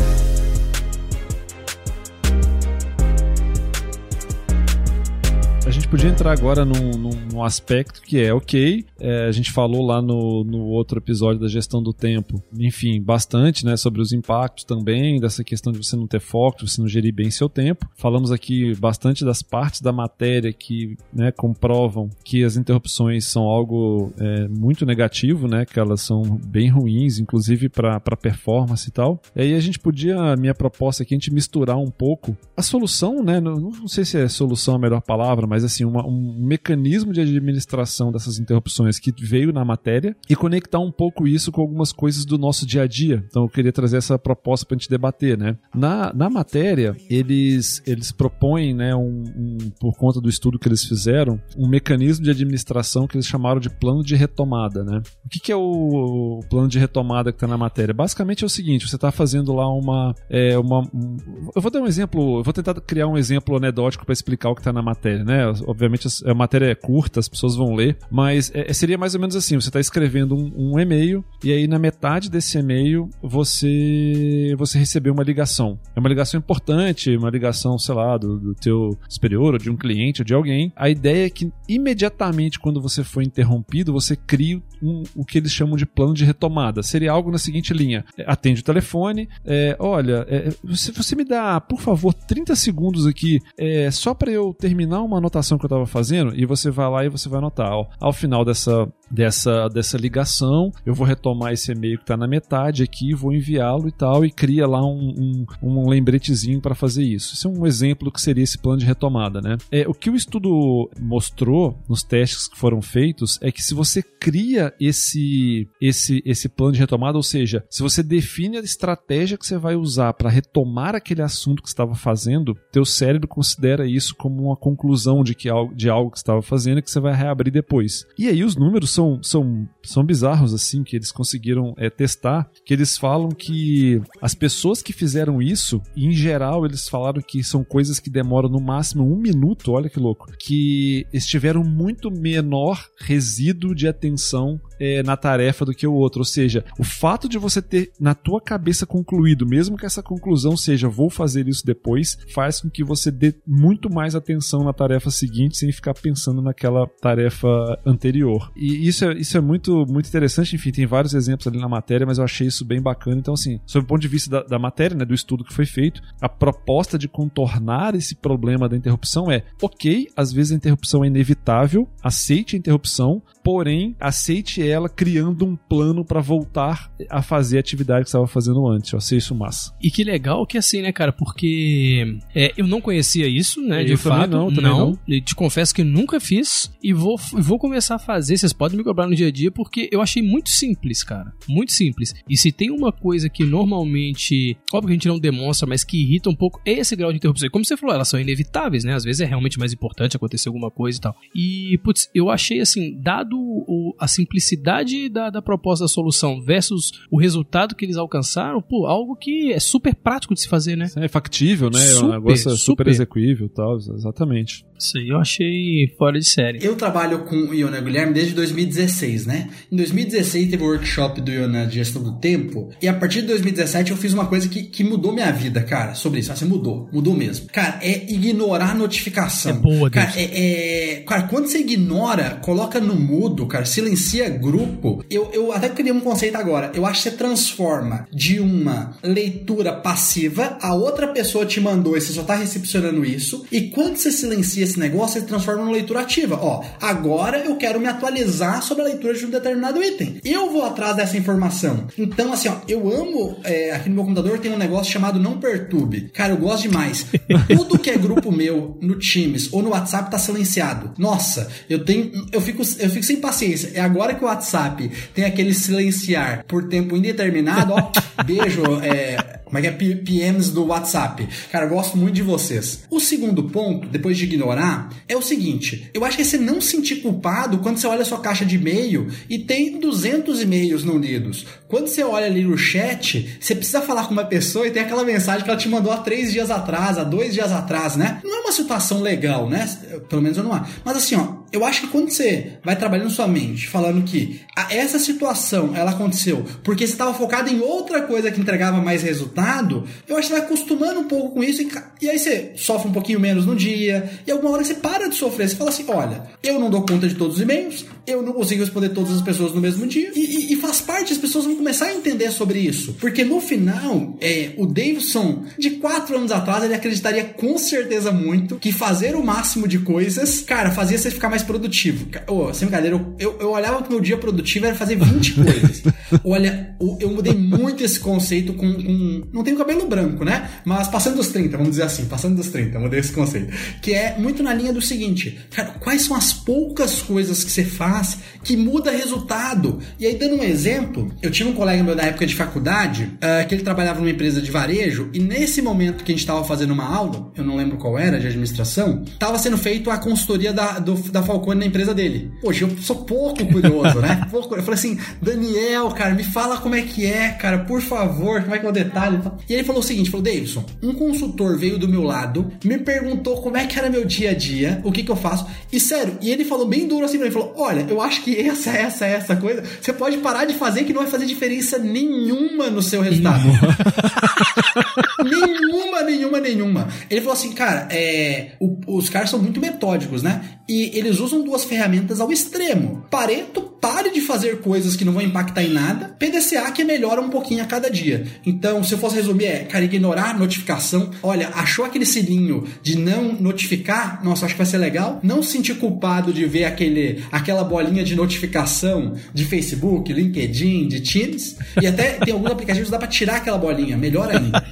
[5.72, 9.84] gente podia entrar agora num, num, num aspecto que é, ok, é, a gente falou
[9.84, 14.64] lá no, no outro episódio da gestão do tempo, enfim, bastante, né, sobre os impactos
[14.64, 17.90] também, dessa questão de você não ter foco, de você não gerir bem seu tempo.
[17.96, 24.14] Falamos aqui bastante das partes da matéria que, né, comprovam que as interrupções são algo
[24.20, 29.20] é, muito negativo, né, que elas são bem ruins, inclusive para performance e tal.
[29.36, 32.62] E aí a gente podia, a minha proposta aqui, a gente misturar um pouco a
[32.62, 36.36] solução, né, não, não sei se é solução a melhor palavra, mas assim, uma, um
[36.38, 41.62] mecanismo de administração dessas interrupções que veio na matéria e conectar um pouco isso com
[41.62, 43.24] algumas coisas do nosso dia a dia.
[43.28, 45.58] Então eu queria trazer essa proposta para a gente debater, né?
[45.74, 50.84] Na, na matéria, eles, eles propõem, né, um, um, por conta do estudo que eles
[50.84, 55.02] fizeram, um mecanismo de administração que eles chamaram de plano de retomada, né?
[55.26, 57.94] O que, que é o, o plano de retomada que está na matéria?
[57.94, 60.14] Basicamente é o seguinte, você está fazendo lá uma...
[60.30, 61.18] É, uma um,
[61.56, 64.56] eu vou dar um exemplo, eu vou tentar criar um exemplo anedótico para explicar o
[64.56, 65.45] que está na matéria, né?
[65.66, 69.36] Obviamente a matéria é curta, as pessoas vão ler, mas é, seria mais ou menos
[69.36, 74.78] assim: você está escrevendo um, um, e-mail e aí na metade desse e-mail você você
[74.78, 75.80] recebeu uma ligação.
[75.96, 79.76] É uma ligação importante, uma ligação, sei lá, do, do teu superior ou de um
[79.76, 80.72] cliente ou de alguém.
[80.76, 85.52] A ideia é que imediatamente quando você foi interrompido, você cria um, o que eles
[85.52, 86.84] chamam de plano de retomada.
[86.84, 91.24] Seria algo na seguinte linha: é, atende o telefone, é, olha, é, você, você me
[91.24, 95.68] dá, por favor, 30 segundos aqui, é, só para eu terminar uma anotação que eu
[95.68, 97.72] estava fazendo e você vai lá e você vai anotar.
[97.72, 102.28] Ao, ao final dessa, dessa, dessa ligação, eu vou retomar esse e-mail que está na
[102.28, 107.04] metade aqui, vou enviá-lo e tal, e cria lá um, um, um lembretezinho para fazer
[107.04, 107.34] isso.
[107.34, 109.58] Isso é um exemplo que seria esse plano de retomada, né?
[109.72, 114.02] É, o que o estudo mostrou nos testes que foram feitos é que se você
[114.02, 119.46] cria esse, esse, esse plano de retomada, ou seja, se você define a estratégia que
[119.46, 124.44] você vai usar para retomar aquele assunto que estava fazendo, teu cérebro considera isso como
[124.44, 128.06] uma conclusão de que de algo que estava fazendo que você vai reabrir depois.
[128.18, 132.74] E aí os números são, são, são bizarros, assim, que eles conseguiram é, testar, que
[132.74, 138.00] eles falam que as pessoas que fizeram isso, em geral, eles falaram que são coisas
[138.00, 143.88] que demoram no máximo um minuto, olha que louco, que estiveram muito menor resíduo de
[143.88, 146.20] atenção é, na tarefa do que o outro.
[146.22, 150.56] Ou seja, o fato de você ter na tua cabeça concluído, mesmo que essa conclusão
[150.58, 155.10] seja vou fazer isso depois, faz com que você dê muito mais atenção na tarefa
[155.10, 157.48] seguinte sem ficar pensando naquela tarefa
[157.86, 158.52] anterior.
[158.56, 160.56] E isso é, isso é muito, muito interessante.
[160.56, 163.18] Enfim, tem vários exemplos ali na matéria, mas eu achei isso bem bacana.
[163.18, 165.66] Então, assim, sob o ponto de vista da, da matéria, né, do estudo que foi
[165.66, 171.04] feito, a proposta de contornar esse problema da interrupção é: ok, às vezes a interrupção
[171.04, 177.58] é inevitável, aceite a interrupção, porém, aceite ela criando um plano para voltar a fazer
[177.58, 178.92] a atividade que estava fazendo antes.
[178.92, 179.74] Eu achei isso massa.
[179.82, 181.12] E que legal que assim, né, cara?
[181.12, 183.82] Porque é, eu não conhecia isso, né?
[183.82, 184.98] Eu de fato, não, não.
[185.08, 185.20] não.
[185.22, 188.38] Te confesso que nunca fiz e vou, vou começar a fazer.
[188.38, 191.34] Vocês podem me cobrar no dia a dia porque eu achei muito simples, cara.
[191.48, 192.14] Muito simples.
[192.30, 196.02] E se tem uma coisa que normalmente, óbvio que a gente não demonstra, mas que
[196.02, 197.48] irrita um pouco, é esse grau de interrupção.
[197.48, 198.94] E como você falou, elas são inevitáveis, né?
[198.94, 201.16] Às vezes é realmente mais importante acontecer alguma coisa e tal.
[201.34, 206.92] E, putz, eu achei assim, dado o, a simplicidade da, da proposta da solução versus
[207.10, 210.90] o resultado que eles alcançaram, pô, algo que é super prático de se fazer, né?
[210.96, 211.80] É factível, né?
[211.80, 214.66] Super, é um negócio super, super execuível e tal, exatamente.
[214.78, 216.60] Isso aí eu achei fora de série.
[216.64, 218.36] Eu trabalho com o Iona Guilherme desde
[218.66, 219.50] 2016, né?
[219.72, 223.22] Em 2016 teve o um workshop do Iona de gestão do tempo, e a partir
[223.22, 226.32] de 2017 eu fiz uma coisa que, que mudou minha vida, cara, sobre isso.
[226.32, 227.48] Assim, mudou, mudou mesmo.
[227.52, 229.52] Cara, é ignorar a notificação.
[229.52, 235.04] É boa, cara, é, é, cara, quando você ignora, coloca no mudo, cara, silencia grupo.
[235.10, 236.72] Eu, eu até criei um conceito agora.
[236.74, 242.02] Eu acho que você transforma de uma leitura passiva, a outra pessoa te mandou e
[242.02, 246.02] você só tá recepcionando isso, e quando você silencia esse negócio, você transforma numa leitura
[246.02, 246.38] ativa.
[246.42, 250.20] Ó, agora eu quero me atualizar informar sobre a leitura de um determinado item.
[250.24, 251.88] Eu vou atrás dessa informação.
[251.98, 253.38] Então, assim, ó, eu amo.
[253.44, 256.10] É, aqui no meu computador tem um negócio chamado Não Perturbe.
[256.14, 257.06] Cara, eu gosto demais.
[257.48, 260.92] Tudo que é grupo meu no Teams ou no WhatsApp tá silenciado.
[260.98, 262.12] Nossa, eu tenho.
[262.32, 263.72] Eu fico, eu fico sem paciência.
[263.74, 267.92] É agora que o WhatsApp tem aquele silenciar por tempo indeterminado, ó.
[268.24, 269.72] beijo, é, como é que é?
[269.72, 271.28] PMs do WhatsApp.
[271.52, 272.84] Cara, eu gosto muito de vocês.
[272.90, 276.60] O segundo ponto, depois de ignorar, é o seguinte: eu acho que é você não
[276.60, 280.84] se sentir culpado quando você olha a sua caixa de e-mail e tem 200 e-mails
[280.84, 281.46] não lidos.
[281.68, 285.04] Quando você olha ali no chat, você precisa falar com uma pessoa e tem aquela
[285.04, 288.20] mensagem que ela te mandou há três dias atrás, há dois dias atrás, né?
[288.24, 289.68] Não é uma situação legal, né?
[290.10, 290.72] Pelo menos eu não acho.
[290.84, 295.00] Mas assim, ó, eu acho que quando você vai trabalhando sua mente, falando que essa
[295.00, 300.18] situação ela aconteceu porque você estava focado em outra coisa que entregava mais resultado, eu
[300.18, 302.92] acho que você vai acostumando um pouco com isso e, e aí você sofre um
[302.92, 305.48] pouquinho menos no dia e alguma hora você para de sofrer.
[305.48, 308.62] Você fala assim: olha, eu não dou conta de todos os e-mails, eu não consigo
[308.62, 311.56] responder todas as pessoas no mesmo dia e, e, e faz parte, as pessoas vão
[311.56, 312.94] começar a entender sobre isso.
[313.00, 318.58] Porque no final, é, o Davidson, de quatro anos atrás, ele acreditaria com certeza muito
[318.58, 322.08] que fazer o máximo de coisas, cara, fazia você ficar mais produtivo.
[322.28, 325.84] Oh, sem brincadeira, eu, eu, eu olhava que meu dia produtivo era fazer 20 coisas.
[326.24, 329.28] Olha, eu mudei muito esse conceito com, com.
[329.34, 330.50] Não tenho cabelo branco, né?
[330.64, 333.52] Mas passando dos 30, vamos dizer assim, passando dos 30, mudei esse conceito.
[333.82, 337.64] Que é muito na linha do seguinte, cara, quais são as poucas coisas que você
[337.64, 337.95] faz
[338.44, 339.80] que muda resultado?
[340.00, 343.48] E aí, dando um exemplo, eu tinha um colega meu da época de faculdade uh,
[343.48, 346.72] que ele trabalhava numa empresa de varejo e nesse momento que a gente estava fazendo
[346.72, 350.80] uma aula, eu não lembro qual era, de administração, estava sendo feito a consultoria da,
[350.80, 352.32] do, da Falcone na empresa dele.
[352.44, 354.26] Hoje eu sou pouco curioso, né?
[354.30, 358.42] Pouco, eu falei assim, Daniel, cara, me fala como é que é, cara, por favor,
[358.42, 359.20] como é que é o detalhe?
[359.48, 363.42] E ele falou o seguinte, falou, Davidson, um consultor veio do meu lado, me perguntou
[363.42, 366.18] como é que era meu dia a dia, o que que eu faço, e sério,
[366.22, 369.06] e ele falou bem duro assim pra mim, falou, olha, eu acho que essa, essa,
[369.06, 373.02] essa coisa, você pode parar de fazer que não vai fazer diferença nenhuma no seu
[373.02, 373.44] resultado.
[375.24, 376.88] nenhuma, nenhuma, nenhuma.
[377.10, 380.42] Ele falou assim, cara, é, o, os caras são muito metódicos, né?
[380.68, 383.06] E eles usam duas ferramentas ao extremo.
[383.10, 386.16] Pareto, pare de fazer coisas que não vão impactar em nada.
[386.18, 388.26] PDCA, que melhora um pouquinho a cada dia.
[388.44, 391.12] Então, se eu fosse resumir, é, cara, ignorar notificação.
[391.22, 394.24] Olha, achou aquele sininho de não notificar?
[394.24, 395.20] Nossa, acho que vai ser legal.
[395.22, 401.02] Não se sentir culpado de ver aquele, aquela bolinha de notificação de Facebook, LinkedIn, de
[401.02, 401.58] Teams.
[401.82, 403.98] E até tem alguns aplicativos que dá para tirar aquela bolinha.
[403.98, 404.64] Melhor ainda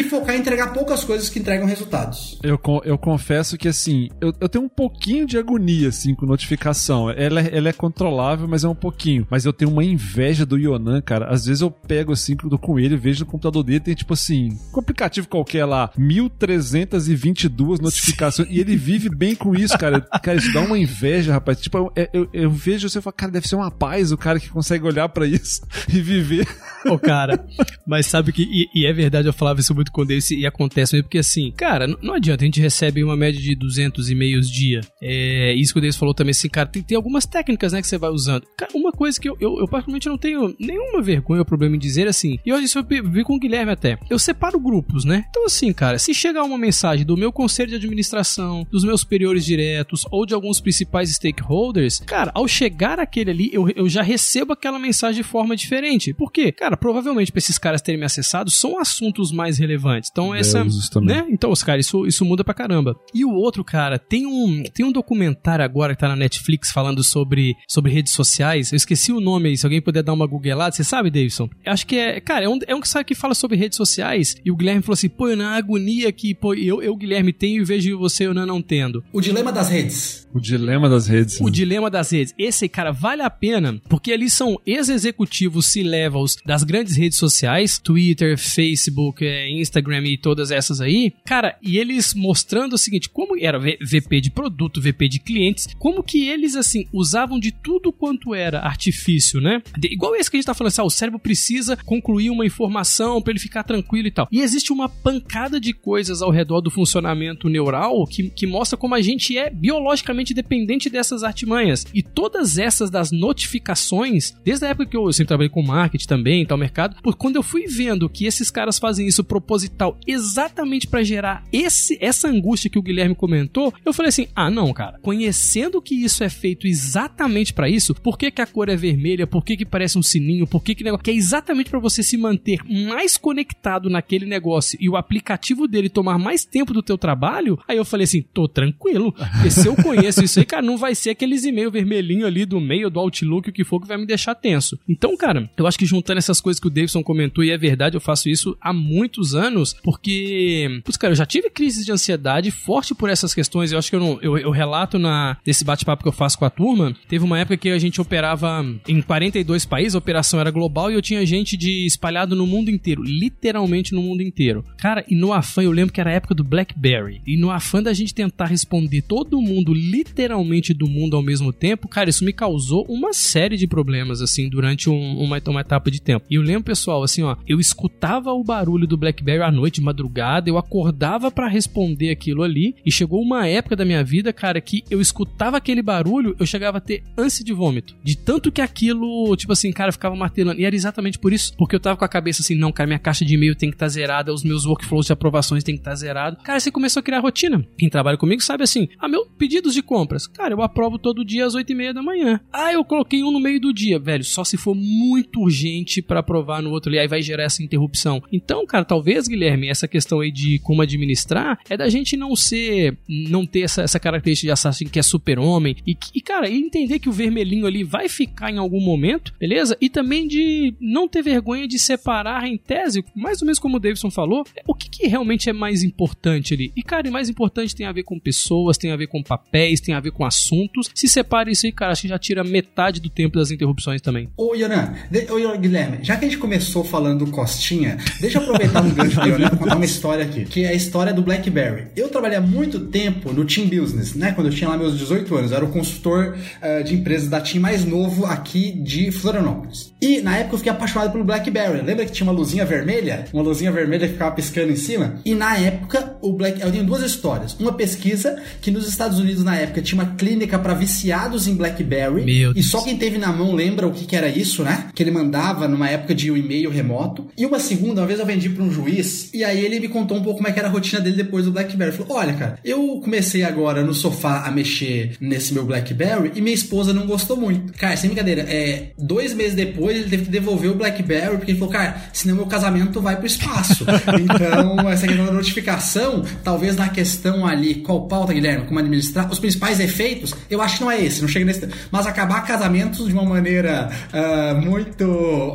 [0.00, 2.38] e focar em entregar poucas coisas que entregam resultados.
[2.42, 7.10] Eu, eu confesso que, assim, eu, eu tenho um pouquinho de agonia, assim, com notificação.
[7.10, 9.26] Ela, é, ela é controlável, mas é um pouquinho.
[9.30, 11.28] Mas eu tenho uma inveja do Yonan, cara.
[11.28, 14.56] Às vezes eu pego, assim, do com ele, vejo no computador dele, tem, tipo assim,
[14.74, 20.00] um aplicativo qualquer lá, 1322 notificações, e ele vive bem com isso, cara.
[20.00, 21.60] Cara, isso dá uma inveja, rapaz.
[21.60, 24.40] Tipo, eu, eu, eu vejo você e falo, cara, deve ser uma paz o cara
[24.40, 26.46] que consegue olhar para isso e viver.
[26.86, 27.44] Ô, cara,
[27.86, 30.94] mas sabe que, e, e, é verdade, eu falava isso muito com ele e acontece
[30.94, 34.80] mesmo, porque assim, cara, não, adianta, a gente recebe uma média de 200 e-mails dia.
[35.02, 37.86] É, isso que o Denis falou também, assim, cara, tem, tem algumas técnicas, né, que
[37.86, 38.46] você vai usando.
[38.56, 41.78] Cara, uma coisa que eu, eu, eu particularmente não tenho nenhuma vergonha ou problema em
[41.78, 45.24] dizer, assim, e hoje isso eu vi com o Guilherme até, eu separo grupos, né?
[45.30, 49.44] Então, assim, cara, se chegar uma mensagem do meu conselho de administração, dos meus superiores
[49.44, 54.52] diretos ou de alguns principais stakeholders, cara, ao chegar aquele ali, eu, eu já recebo
[54.52, 56.14] aquela mensagem de forma diferente.
[56.14, 56.52] Por quê?
[56.52, 59.73] Cara, provavelmente para esses caras terem me acessado, são assuntos mais relevantes.
[60.10, 60.64] Então, essa.
[61.02, 61.26] Né?
[61.30, 62.96] Então, os caras, isso, isso muda pra caramba.
[63.12, 67.02] E o outro, cara, tem um, tem um documentário agora que tá na Netflix falando
[67.02, 68.72] sobre, sobre redes sociais.
[68.72, 70.74] Eu esqueci o nome aí, se alguém puder dar uma googlada.
[70.74, 71.48] Você sabe, Davidson?
[71.64, 72.20] Eu acho que é.
[72.20, 74.36] Cara, é um, é um que fala sobre redes sociais.
[74.44, 77.64] E o Guilherme falou assim: pô, na agonia que pô, eu, eu, Guilherme, tenho e
[77.64, 79.02] vejo você, eu não tendo.
[79.12, 80.28] O dilema das redes.
[80.32, 81.40] O dilema das redes.
[81.40, 81.50] O né?
[81.50, 82.34] dilema das redes.
[82.38, 88.36] Esse, cara, vale a pena, porque ali são ex-executivos C-levels das grandes redes sociais, Twitter,
[88.36, 91.12] Facebook, é, Instagram e todas essas aí.
[91.24, 96.02] Cara, e eles mostrando o seguinte, como era VP de produto, VP de clientes, como
[96.02, 99.62] que eles, assim, usavam de tudo quanto era artifício, né?
[99.78, 102.46] De, igual esse que a gente tá falando assim, ah, o cérebro precisa concluir uma
[102.46, 104.28] informação para ele ficar tranquilo e tal.
[104.30, 108.94] E existe uma pancada de coisas ao redor do funcionamento neural que, que mostra como
[108.94, 111.86] a gente é biologicamente dependente dessas artimanhas.
[111.94, 116.46] E todas essas das notificações, desde a época que eu, sempre trabalhei com marketing também,
[116.46, 120.86] tal mercado, por quando eu fui vendo que esses caras fazem isso pro, proposital exatamente
[120.86, 124.98] para gerar esse essa angústia que o Guilherme comentou, eu falei assim: "Ah, não, cara.
[125.02, 129.26] Conhecendo que isso é feito exatamente para isso, por que, que a cor é vermelha?
[129.26, 130.46] Por que, que parece um sininho?
[130.46, 134.78] Por que que negócio que é exatamente para você se manter mais conectado naquele negócio
[134.80, 138.48] e o aplicativo dele tomar mais tempo do teu trabalho?" Aí eu falei assim: "Tô
[138.48, 142.46] tranquilo, porque se eu conheço isso aí, cara, não vai ser aqueles e-mail vermelhinho ali
[142.46, 144.78] do meio do Outlook o que for que vai me deixar tenso.
[144.88, 147.96] Então, cara, eu acho que juntando essas coisas que o Davidson comentou e é verdade,
[147.96, 152.50] eu faço isso há muitos anos, porque, putz, cara, eu já tive crise de ansiedade
[152.50, 153.72] forte por essas questões.
[153.72, 156.44] Eu acho que eu, não, eu, eu relato na, nesse bate-papo que eu faço com
[156.44, 156.94] a turma.
[157.08, 160.94] Teve uma época que a gente operava em 42 países, a operação era global e
[160.94, 164.64] eu tinha gente de espalhado no mundo inteiro, literalmente no mundo inteiro.
[164.78, 167.20] Cara, e no afã, eu lembro que era a época do Blackberry.
[167.26, 171.88] E no afã da gente tentar responder todo mundo, literalmente do mundo ao mesmo tempo,
[171.88, 176.00] cara, isso me causou uma série de problemas, assim, durante um, uma, uma etapa de
[176.00, 176.26] tempo.
[176.30, 179.80] E eu lembro, pessoal, assim, ó, eu escutava o barulho do BlackBerry à noite, de
[179.82, 184.60] madrugada, eu acordava para responder aquilo ali, e chegou uma época da minha vida, cara,
[184.60, 187.96] que eu escutava aquele barulho, eu chegava a ter ânsia de vômito.
[188.02, 190.60] De tanto que aquilo, tipo assim, cara, ficava martelando.
[190.60, 192.98] E era exatamente por isso, porque eu tava com a cabeça assim, não, cara, minha
[192.98, 195.80] caixa de e-mail tem que estar tá zerada, os meus workflows de aprovações tem que
[195.80, 196.36] estar tá zerado.
[196.42, 197.64] Cara, você começou a criar rotina.
[197.76, 201.46] Quem trabalha comigo sabe assim, ah, meu pedidos de compras, cara, eu aprovo todo dia
[201.46, 202.40] às 8 e meia da manhã.
[202.52, 206.20] Ah, eu coloquei um no meio do dia, velho, só se for muito urgente para
[206.20, 208.22] aprovar no outro ali, aí vai gerar essa interrupção.
[208.32, 212.96] Então, cara, talvez, Guilherme, essa questão aí de como administrar é da gente não ser,
[213.08, 217.08] não ter essa, essa característica de assassino que é super-homem e, e, cara, entender que
[217.08, 219.76] o vermelhinho ali vai ficar em algum momento, beleza?
[219.80, 223.80] E também de não ter vergonha de separar em tese, mais ou menos como o
[223.80, 226.72] Davidson falou, o que, que realmente é mais importante ali.
[226.76, 229.80] E, cara, e mais importante tem a ver com pessoas, tem a ver com papéis,
[229.80, 230.90] tem a ver com assuntos.
[230.94, 234.28] Se separa isso aí, cara, acho que já tira metade do tempo das interrupções também.
[234.36, 238.82] Ô, Yonan, de, ô, Guilherme, já que a gente começou falando Costinha, deixa eu aproveitar
[238.82, 241.86] um Yonan pra contar uma história aqui, que é a história do BlackBerry.
[241.96, 244.32] Eu trabalhei há muito tempo no Team Business, né?
[244.32, 247.40] Quando eu tinha lá meus 18 anos, eu era o consultor uh, de empresas da
[247.40, 249.92] Team mais novo aqui de Florianópolis.
[250.00, 251.80] E na época eu fiquei apaixonado pelo BlackBerry.
[251.82, 253.26] Lembra que tinha uma luzinha vermelha?
[253.32, 255.16] Uma luzinha vermelha que ficava piscando em cima?
[255.24, 256.60] E na época, o Black...
[256.60, 257.54] eu tenho duas histórias.
[257.58, 262.24] Uma pesquisa que nos Estados Unidos, na época, tinha uma clínica para viciados em BlackBerry.
[262.24, 264.88] Meu e só quem teve na mão lembra o que, que era isso, né?
[264.94, 267.26] Que ele mandava numa época de um e-mail remoto.
[267.36, 268.93] E uma segunda, uma vez eu vendi para um juiz,
[269.32, 271.44] e aí ele me contou um pouco como é que era a rotina dele depois
[271.44, 271.90] do BlackBerry.
[271.90, 276.40] Ele falou: Olha, cara, eu comecei agora no sofá a mexer nesse meu BlackBerry e
[276.40, 277.72] minha esposa não gostou muito.
[277.74, 281.58] Cara, sem brincadeira, é, dois meses depois ele teve que devolver o BlackBerry, porque ele
[281.58, 283.84] falou, cara, senão meu casamento vai pro espaço.
[284.20, 289.38] então, essa questão da notificação, talvez na questão ali, qual pauta, Guilherme, como administrar, os
[289.38, 291.68] principais efeitos, eu acho que não é esse, não chega nesse.
[291.90, 295.04] Mas acabar casamentos de uma maneira uh, muito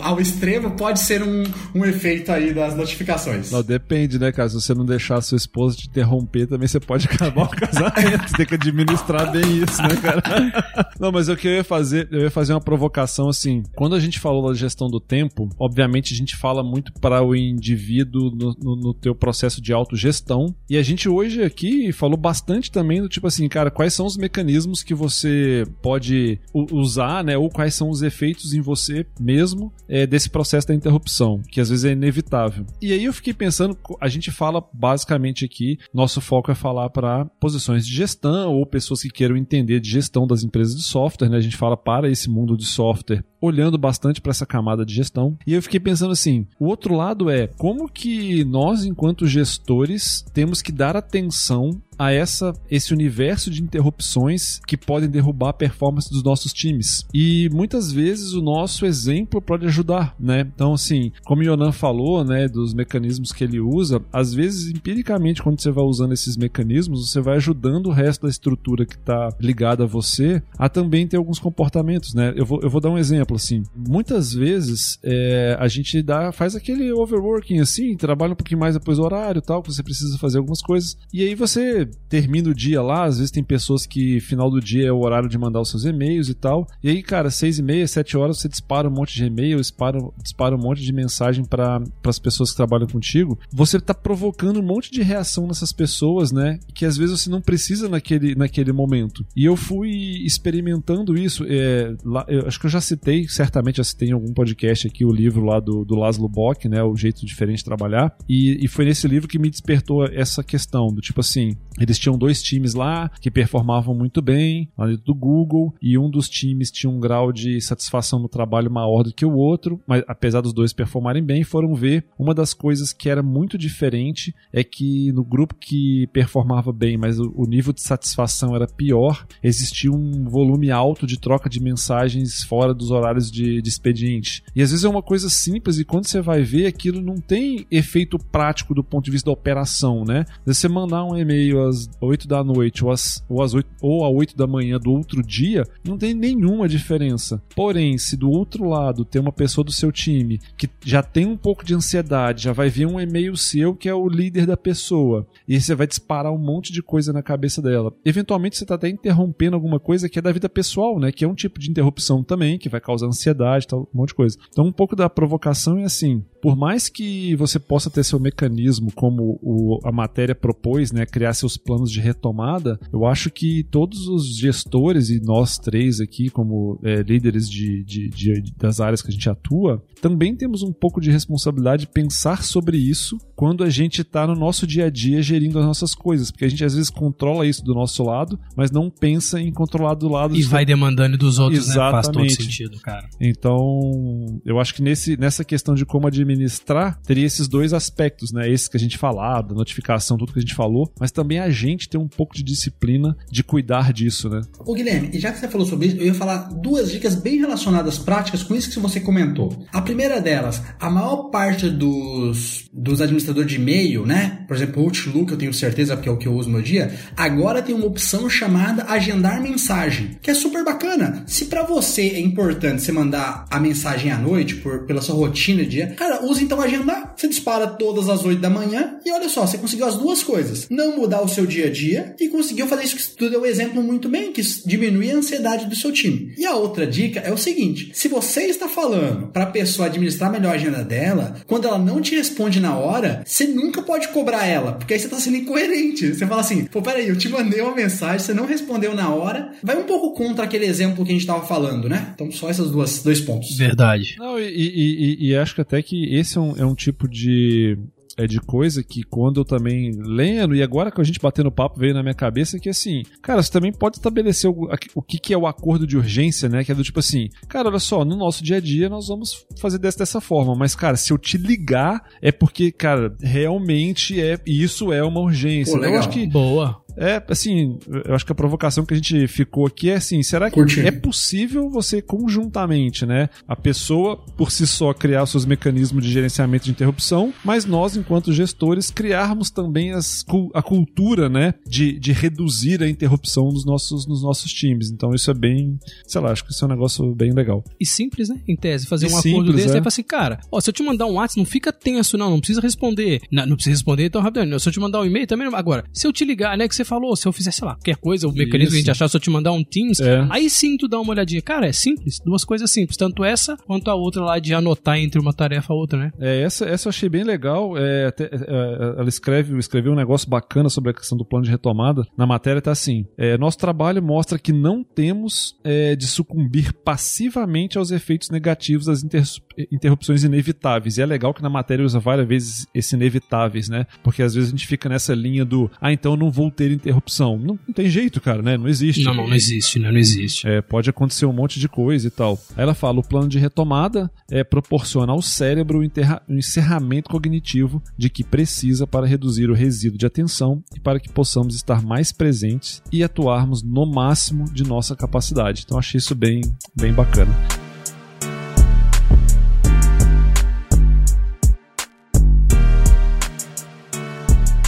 [0.01, 3.28] ao extremo pode ser um, um efeito aí das notificações.
[3.51, 4.49] Não, depende, né, cara?
[4.49, 8.33] Se você não deixar a sua esposa te interromper, também você pode acabar o casamento.
[8.35, 10.21] Tem que administrar bem isso, né, cara?
[10.99, 13.63] Não, mas o que eu ia fazer, eu ia fazer uma provocação assim.
[13.75, 17.35] Quando a gente falou da gestão do tempo, obviamente a gente fala muito para o
[17.35, 20.53] indivíduo no, no, no teu processo de autogestão.
[20.69, 24.17] E a gente hoje aqui falou bastante também do tipo assim, cara, quais são os
[24.17, 27.37] mecanismos que você pode usar, né?
[27.37, 31.69] Ou quais são os efeitos em você mesmo é, desse processo da interrupção, que às
[31.69, 32.65] vezes é inevitável.
[32.81, 37.25] E aí eu fiquei pensando, a gente fala basicamente aqui, nosso foco é falar para
[37.39, 41.37] posições de gestão ou pessoas que queiram entender de gestão das empresas de software, né?
[41.37, 45.37] A gente fala para esse mundo de software olhando bastante para essa camada de gestão.
[45.45, 50.61] E eu fiquei pensando assim: o outro lado é como que nós, enquanto gestores, temos
[50.61, 56.23] que dar atenção a essa esse universo de interrupções que podem derrubar a performance dos
[56.23, 57.05] nossos times.
[57.13, 60.41] E muitas vezes o nosso exemplo pode ajudar, né?
[60.41, 65.43] Então, assim, como o Yonan falou, né, dos mecanismos que ele usa, às vezes, empiricamente,
[65.43, 69.29] quando você vai usando esses mecanismos, você vai ajudando o resto da estrutura que está
[69.39, 72.33] ligada a você a também ter alguns comportamentos, né?
[72.35, 73.63] Eu vou, eu vou dar um exemplo, assim.
[73.75, 78.97] Muitas vezes é, a gente dá, faz aquele overworking, assim, trabalha um pouquinho mais depois
[78.97, 82.81] do horário tal, que você precisa fazer algumas coisas, e aí você termina o dia
[82.81, 85.69] lá, às vezes tem pessoas que final do dia é o horário de mandar os
[85.69, 86.67] seus e-mails e tal.
[86.83, 89.99] E aí, cara, seis e meia, sete horas, você dispara um monte de e-mail, dispara,
[90.21, 93.37] dispara um monte de mensagem para as pessoas que trabalham contigo.
[93.51, 96.59] Você tá provocando um monte de reação nessas pessoas, né?
[96.73, 99.25] Que às vezes você não precisa naquele, naquele momento.
[99.35, 99.89] E eu fui
[100.25, 101.45] experimentando isso.
[101.47, 105.05] É, lá, eu acho que eu já citei, certamente já citei em algum podcast aqui
[105.05, 106.83] o livro lá do, do Laszlo Bock, né?
[106.83, 108.15] O jeito diferente de trabalhar.
[108.27, 112.17] E, e foi nesse livro que me despertou essa questão do tipo assim, Eles tinham
[112.17, 116.71] dois times lá que performavam muito bem, lá dentro do Google, e um dos times
[116.71, 120.53] tinha um grau de satisfação no trabalho maior do que o outro, mas apesar dos
[120.53, 125.23] dois performarem bem, foram ver uma das coisas que era muito diferente é que no
[125.23, 131.07] grupo que performava bem, mas o, nível de satisfação era pior, existia um volume alto
[131.07, 134.43] de troca de mensagens fora dos horários de, de expediente.
[134.55, 137.65] E às vezes é uma coisa simples e quando você vai ver aquilo não tem
[137.71, 140.25] efeito prático do ponto de vista da operação, né?
[140.45, 144.13] Você mandar um e-mail às 8 da noite ou às, ou às 8, ou às
[144.13, 147.41] 8 da manhã do outro dia, não tem nenhuma diferença.
[147.55, 151.37] Porém, se do outro lado tem uma pessoa do seu time que já tem um
[151.37, 155.27] pouco de ansiedade, já vai ver um e-mail seu que é o líder da pessoa,
[155.47, 157.93] e você vai disparar um monte de coisa na cabeça dela.
[158.03, 161.11] Eventualmente você está até interrompendo alguma coisa que é da vida pessoal, né?
[161.11, 164.15] Que é um tipo de interrupção também, que vai causar ansiedade, tal, um monte de
[164.15, 164.37] coisa.
[164.49, 168.91] Então, um pouco da provocação é assim: por mais que você possa ter seu mecanismo,
[168.93, 174.07] como o, a matéria propôs, né, criar seus planos de retomada, eu acho que todos
[174.07, 179.09] os gestores e nós três aqui, como é, líderes de, de, de, das áreas que
[179.09, 183.69] a gente atua, também temos um pouco de responsabilidade de pensar sobre isso quando a
[183.69, 186.75] gente está no nosso dia a dia gerindo as nossas coisas, porque a gente às
[186.75, 190.65] vezes controla isso do nosso lado, mas não pensa em controlar do lado e vai
[190.65, 191.95] demandando dos outros, Exatamente.
[191.95, 192.01] né?
[192.01, 193.09] Faz todo sentido, cara.
[193.19, 198.49] Então, eu acho que nesse, nessa questão de como administrar teria esses dois aspectos, né?
[198.49, 201.49] Esse que a gente falou, da notificação, tudo que a gente falou, mas também a
[201.49, 204.41] gente tem um pouco de disciplina de cuidar disso, né?
[204.59, 207.39] Ô Guilherme, e já que você falou sobre isso, eu ia falar duas dicas bem
[207.39, 209.65] relacionadas práticas com isso que você comentou.
[209.71, 214.45] A primeira delas, a maior parte dos, dos administradores de e-mail, né?
[214.47, 216.63] Por exemplo, o Outlook, eu tenho certeza que é o que eu uso no meu
[216.63, 221.23] dia, agora tem uma opção chamada agendar mensagem, que é super bacana.
[221.25, 225.63] Se para você é importante você mandar a mensagem à noite por, pela sua rotina
[225.63, 227.13] de dia, cara, use então agendar.
[227.15, 230.67] Você dispara todas as 8 da manhã e olha só, você conseguiu as duas coisas.
[230.69, 233.45] Não mudar o seu dia a dia e conseguiu fazer isso que tu deu o
[233.45, 236.33] exemplo muito bem, que diminui a ansiedade do seu time.
[236.37, 240.31] E a outra dica é o seguinte: se você está falando para a pessoa administrar
[240.31, 244.45] melhor a agenda dela, quando ela não te responde na hora, você nunca pode cobrar
[244.45, 246.13] ela, porque aí você está sendo incoerente.
[246.13, 249.51] Você fala assim, pô, peraí, eu te mandei uma mensagem, você não respondeu na hora.
[249.63, 252.11] Vai um pouco contra aquele exemplo que a gente estava falando, né?
[252.13, 253.57] Então, só esses dois pontos.
[253.57, 254.15] Verdade.
[254.17, 257.07] Não, e, e, e, e acho que até que esse é um, é um tipo
[257.07, 257.77] de
[258.19, 261.79] é de coisa que quando eu também lendo, e agora que a gente batendo papo
[261.79, 265.33] veio na minha cabeça que assim, cara, você também pode estabelecer o, o que, que
[265.33, 266.65] é o acordo de urgência, né?
[266.65, 269.45] Que é do tipo assim, cara, olha só, no nosso dia a dia nós vamos
[269.57, 274.37] fazer dessa, dessa forma, mas cara, se eu te ligar é porque, cara, realmente é
[274.45, 275.77] isso é uma urgência.
[275.77, 276.83] Pô, eu acho que boa.
[276.99, 280.49] É, assim, eu acho que a provocação que a gente ficou aqui é assim: será
[280.49, 280.81] que Curti.
[280.81, 283.29] é possível você conjuntamente, né?
[283.47, 288.33] A pessoa por si só criar seus mecanismos de gerenciamento de interrupção, mas nós, enquanto
[288.33, 291.53] gestores, criarmos também as, a cultura, né?
[291.65, 294.91] De, de reduzir a interrupção nos nossos, nos nossos times.
[294.91, 297.63] Então isso é bem, sei lá, acho que isso é um negócio bem legal.
[297.79, 298.41] E simples, né?
[298.45, 299.71] Em tese, fazer e um simples, acordo desse, é.
[299.71, 302.29] aí fala assim, cara, ó, se eu te mandar um WhatsApp, não fica tenso, não,
[302.31, 303.21] não precisa responder.
[303.31, 304.61] Não, não precisa responder tão rapidamente.
[304.61, 306.83] Se eu te mandar um e-mail também, agora, se eu te ligar, né, que você
[306.89, 308.71] falou, se eu fizer, sei lá, qualquer coisa, o mecanismo Isso.
[308.71, 310.25] que a gente achar, se eu te mandar um Teams, é.
[310.29, 311.41] aí sim tu dá uma olhadinha.
[311.41, 315.19] Cara, é simples, duas coisas simples, tanto essa quanto a outra lá de anotar entre
[315.19, 316.11] uma tarefa e outra, né?
[316.19, 317.77] É, essa, essa eu achei bem legal.
[317.77, 321.51] É, até, é, ela escreve, escreveu um negócio bacana sobre a questão do plano de
[321.51, 322.05] retomada.
[322.17, 327.77] Na matéria tá assim: é, nosso trabalho mostra que não temos é, de sucumbir passivamente
[327.77, 329.23] aos efeitos negativos das inter,
[329.71, 330.97] interrupções inevitáveis.
[330.97, 333.85] E é legal que na matéria usa várias vezes esse inevitáveis, né?
[334.03, 336.78] Porque às vezes a gente fica nessa linha do, ah, então eu não vou ter
[336.79, 337.37] interrupção.
[337.37, 338.57] Não, não tem jeito, cara, né?
[338.57, 339.03] Não existe.
[339.03, 339.91] Não, não, não existe, né?
[339.91, 340.47] Não existe.
[340.47, 342.39] É, pode acontecer um monte de coisa e tal.
[342.55, 348.09] Aí ela fala, o plano de retomada é proporciona ao cérebro o, encerramento cognitivo de
[348.09, 352.81] que precisa para reduzir o resíduo de atenção e para que possamos estar mais presentes
[352.91, 355.63] e atuarmos no máximo de nossa capacidade.
[355.65, 356.41] Então achei isso bem,
[356.75, 357.58] bem bacana.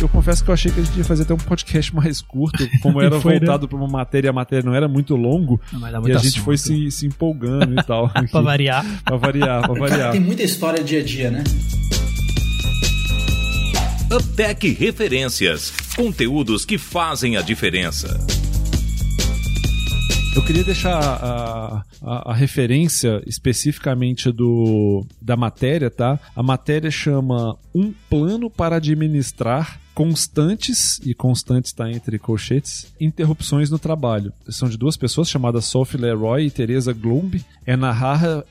[0.01, 2.67] Eu confesso que eu achei que a gente ia fazer até um podcast mais curto,
[2.81, 3.39] como era foi, né?
[3.39, 3.69] voltado né?
[3.69, 6.43] para uma matéria, a matéria não era muito longo, não, e a gente assunto.
[6.43, 8.09] foi se, se empolgando e tal.
[8.31, 8.83] pra variar.
[9.03, 9.99] Pra variar, pra variar.
[9.99, 11.43] Cara, tem muita história dia a dia, né?
[14.11, 15.71] Uptech Referências.
[15.95, 18.19] Conteúdos que fazem a diferença.
[20.35, 26.17] Eu queria deixar a, a, a, referência especificamente do, da matéria, tá?
[26.33, 33.77] A matéria chama Um Plano para Administrar constantes, e constantes está entre colchetes, interrupções no
[33.77, 34.33] trabalho.
[34.49, 37.43] São de duas pessoas chamadas Sophie Leroy e Teresa Glumb.
[37.65, 37.91] É na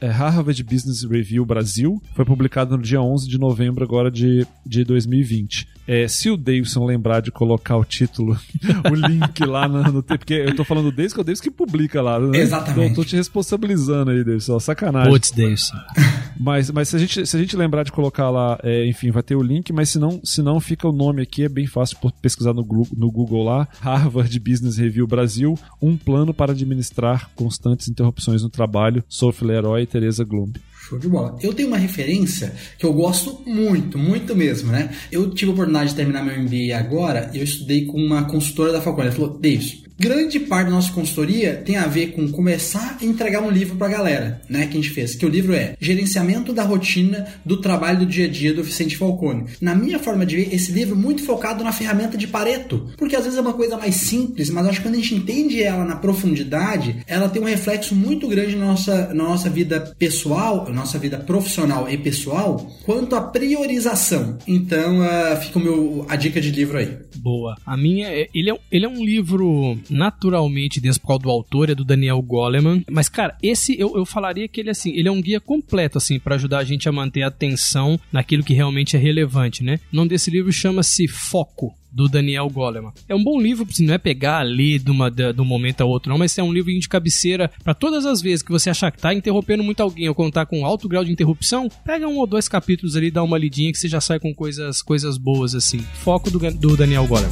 [0.01, 2.01] é Harvard Business Review Brasil.
[2.15, 5.67] Foi publicado no dia 11 de novembro agora de, de 2020.
[5.87, 8.39] É, se o Davidson lembrar de colocar o título,
[8.91, 11.51] o link lá no, no porque eu tô falando desde que é o Davidson que
[11.51, 12.39] publica lá, né?
[12.39, 12.71] Exatamente.
[12.71, 15.11] Então eu tô te responsabilizando aí, Davidson, sacanagem.
[15.11, 15.77] Putz, Davidson.
[16.41, 19.23] Mas, mas se, a gente, se a gente lembrar de colocar lá, é, enfim, vai
[19.23, 21.99] ter o link, mas se não, se não fica o nome aqui, é bem fácil
[21.99, 22.67] por pesquisar no,
[22.97, 29.05] no Google lá, Harvard Business Review Brasil, um plano para administrar constantes interrupções no trabalho,
[29.07, 30.59] Sophie Leroy e Teresa Glumb.
[30.91, 31.39] Show de bola.
[31.41, 34.91] Eu tenho uma referência que eu gosto muito, muito mesmo, né?
[35.13, 38.73] Eu tive a oportunidade de terminar meu MBA agora e eu estudei com uma consultora
[38.73, 39.15] da faculdade.
[39.15, 43.43] Ela falou, Davis, grande parte da nossa consultoria tem a ver com começar a entregar
[43.43, 44.67] um livro para a galera, né?
[44.67, 45.15] Que a gente fez.
[45.15, 48.97] Que o livro é Gerenciamento da Rotina do Trabalho do Dia a Dia do Vicente
[48.97, 49.45] Falcone.
[49.61, 53.15] Na minha forma de ver, esse livro é muito focado na ferramenta de Pareto, porque
[53.15, 55.85] às vezes é uma coisa mais simples, mas acho que quando a gente entende ela
[55.85, 60.99] na profundidade, ela tem um reflexo muito grande na nossa, na nossa vida pessoal, nossa
[60.99, 64.39] vida profissional e pessoal, quanto à priorização.
[64.47, 66.99] Então, uh, fica o meu, a dica de livro aí.
[67.17, 67.57] Boa.
[67.65, 71.75] A minha, é, ele é, ele é um livro naturalmente desse qual do autor, é
[71.75, 72.85] do Daniel Goleman.
[72.91, 76.19] Mas, cara, esse eu, eu falaria que ele, assim, ele é um guia completo, assim,
[76.19, 79.79] para ajudar a gente a manter a atenção naquilo que realmente é relevante, né?
[79.93, 82.93] O nome desse livro chama-se Foco do Daniel Goleman.
[83.09, 85.85] É um bom livro, não é pegar ali de, uma, de, de um momento a
[85.85, 88.91] outro, não, mas é um livro de cabeceira para todas as vezes que você achar
[88.91, 92.27] que tá interrompendo muito alguém ou contar com alto grau de interrupção, pega um ou
[92.27, 95.79] dois capítulos ali, dá uma lidinha que você já sai com coisas, coisas boas assim.
[95.79, 97.31] Foco do, do Daniel Goleman.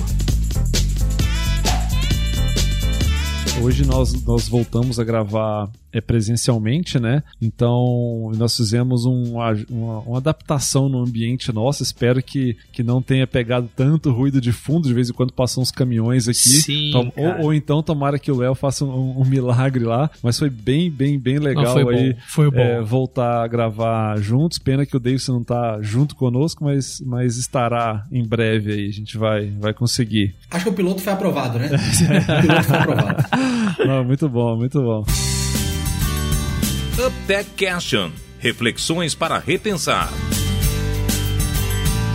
[3.60, 7.22] Hoje nós, nós voltamos a gravar é, presencialmente, né?
[7.40, 11.82] Então nós fizemos um, uma, uma, adaptação no ambiente nosso.
[11.82, 14.88] Espero que, que não tenha pegado tanto ruído de fundo.
[14.88, 16.38] De vez em quando passam uns caminhões aqui.
[16.38, 20.10] Sim, Tom, ou, ou, então tomara que o Léo faça um, um, milagre lá.
[20.22, 22.20] Mas foi bem, bem, bem legal não, foi aí bom.
[22.26, 22.58] Foi bom.
[22.58, 24.58] É, voltar a gravar juntos.
[24.58, 28.88] Pena que o Davidson não tá junto conosco, mas, mas estará em breve aí.
[28.88, 30.34] A gente vai, vai conseguir.
[30.50, 31.70] Acho que o piloto foi aprovado, né?
[31.72, 33.24] o piloto foi aprovado.
[33.86, 35.04] Não, muito bom, muito bom.
[36.98, 38.10] UpTech Question.
[38.40, 40.12] Reflexões para repensar.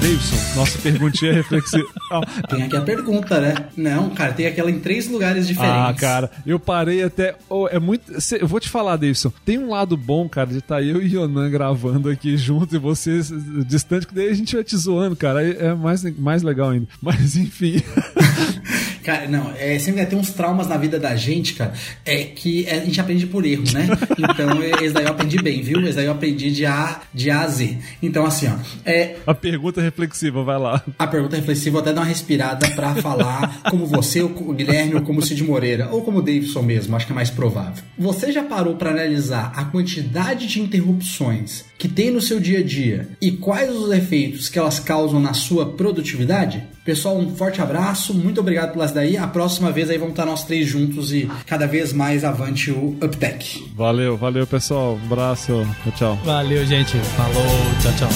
[0.01, 1.88] Davidson, nossa perguntinha é reflexiva.
[2.49, 3.55] tem aqui a pergunta, né?
[3.77, 5.79] Não, cara, tem aquela em três lugares diferentes.
[5.79, 7.36] Ah, cara, eu parei até.
[7.47, 8.11] Oh, é muito.
[8.38, 9.31] Eu vou te falar, Davidson.
[9.45, 12.77] Tem um lado bom, cara, de estar tá eu e Yonan gravando aqui junto e
[12.77, 13.31] vocês
[13.65, 15.41] distante, que daí a gente vai te zoando, cara.
[15.41, 16.88] É mais, mais legal ainda.
[17.01, 17.81] Mas enfim.
[19.03, 21.73] Cara, não, é, sempre vai ter uns traumas na vida da gente, cara,
[22.05, 23.87] é que a gente aprende por erro, né?
[24.17, 25.81] Então, esse daí eu aprendi bem, viu?
[25.81, 27.77] Esse daí eu aprendi de A, de a, a Z.
[28.01, 28.55] Então, assim, ó.
[28.85, 30.83] É, a pergunta reflexiva, vai lá.
[30.97, 35.01] A pergunta reflexiva, vou até dar uma respirada para falar como você, o Guilherme, ou
[35.01, 37.83] como o Cid Moreira, ou como o Davidson mesmo, acho que é mais provável.
[37.97, 42.63] Você já parou para analisar a quantidade de interrupções que tem no seu dia a
[42.63, 46.63] dia e quais os efeitos que elas causam na sua produtividade?
[46.84, 49.15] Pessoal, um forte abraço, muito obrigado pelas daí.
[49.15, 52.97] A próxima vez aí vamos estar nós três juntos e cada vez mais avante o
[53.01, 53.71] UpTech.
[53.75, 54.99] Valeu, valeu pessoal.
[55.01, 55.65] Um abraço.
[55.84, 56.19] Tchau, tchau.
[56.25, 56.97] Valeu, gente.
[56.97, 57.45] Falou,
[57.81, 58.09] tchau, tchau.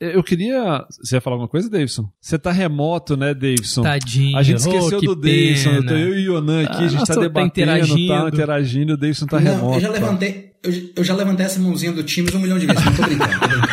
[0.00, 0.86] Eu queria.
[0.88, 2.10] Você ia falar alguma coisa, Davidson?
[2.18, 3.82] Você tá remoto, né, Davidson?
[3.82, 4.34] Tadinho.
[4.38, 5.70] A gente esqueceu oh, do Davidson.
[5.72, 8.08] Eu tô eu e o Yonan aqui, ah, a gente tá debatendo, tá interagindo.
[8.08, 9.76] tá interagindo, o Davidson tá Não, remoto.
[9.76, 12.82] Eu já levantei, eu, eu, já levantei essa mãozinha do Teams um milhão de vezes,
[12.82, 13.66] não tô brincando, tô brincando.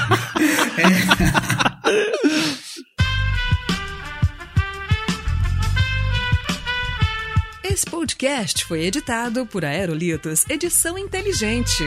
[7.64, 7.72] é.
[7.72, 11.86] Esse podcast foi editado por Aerolitos Edição Inteligente.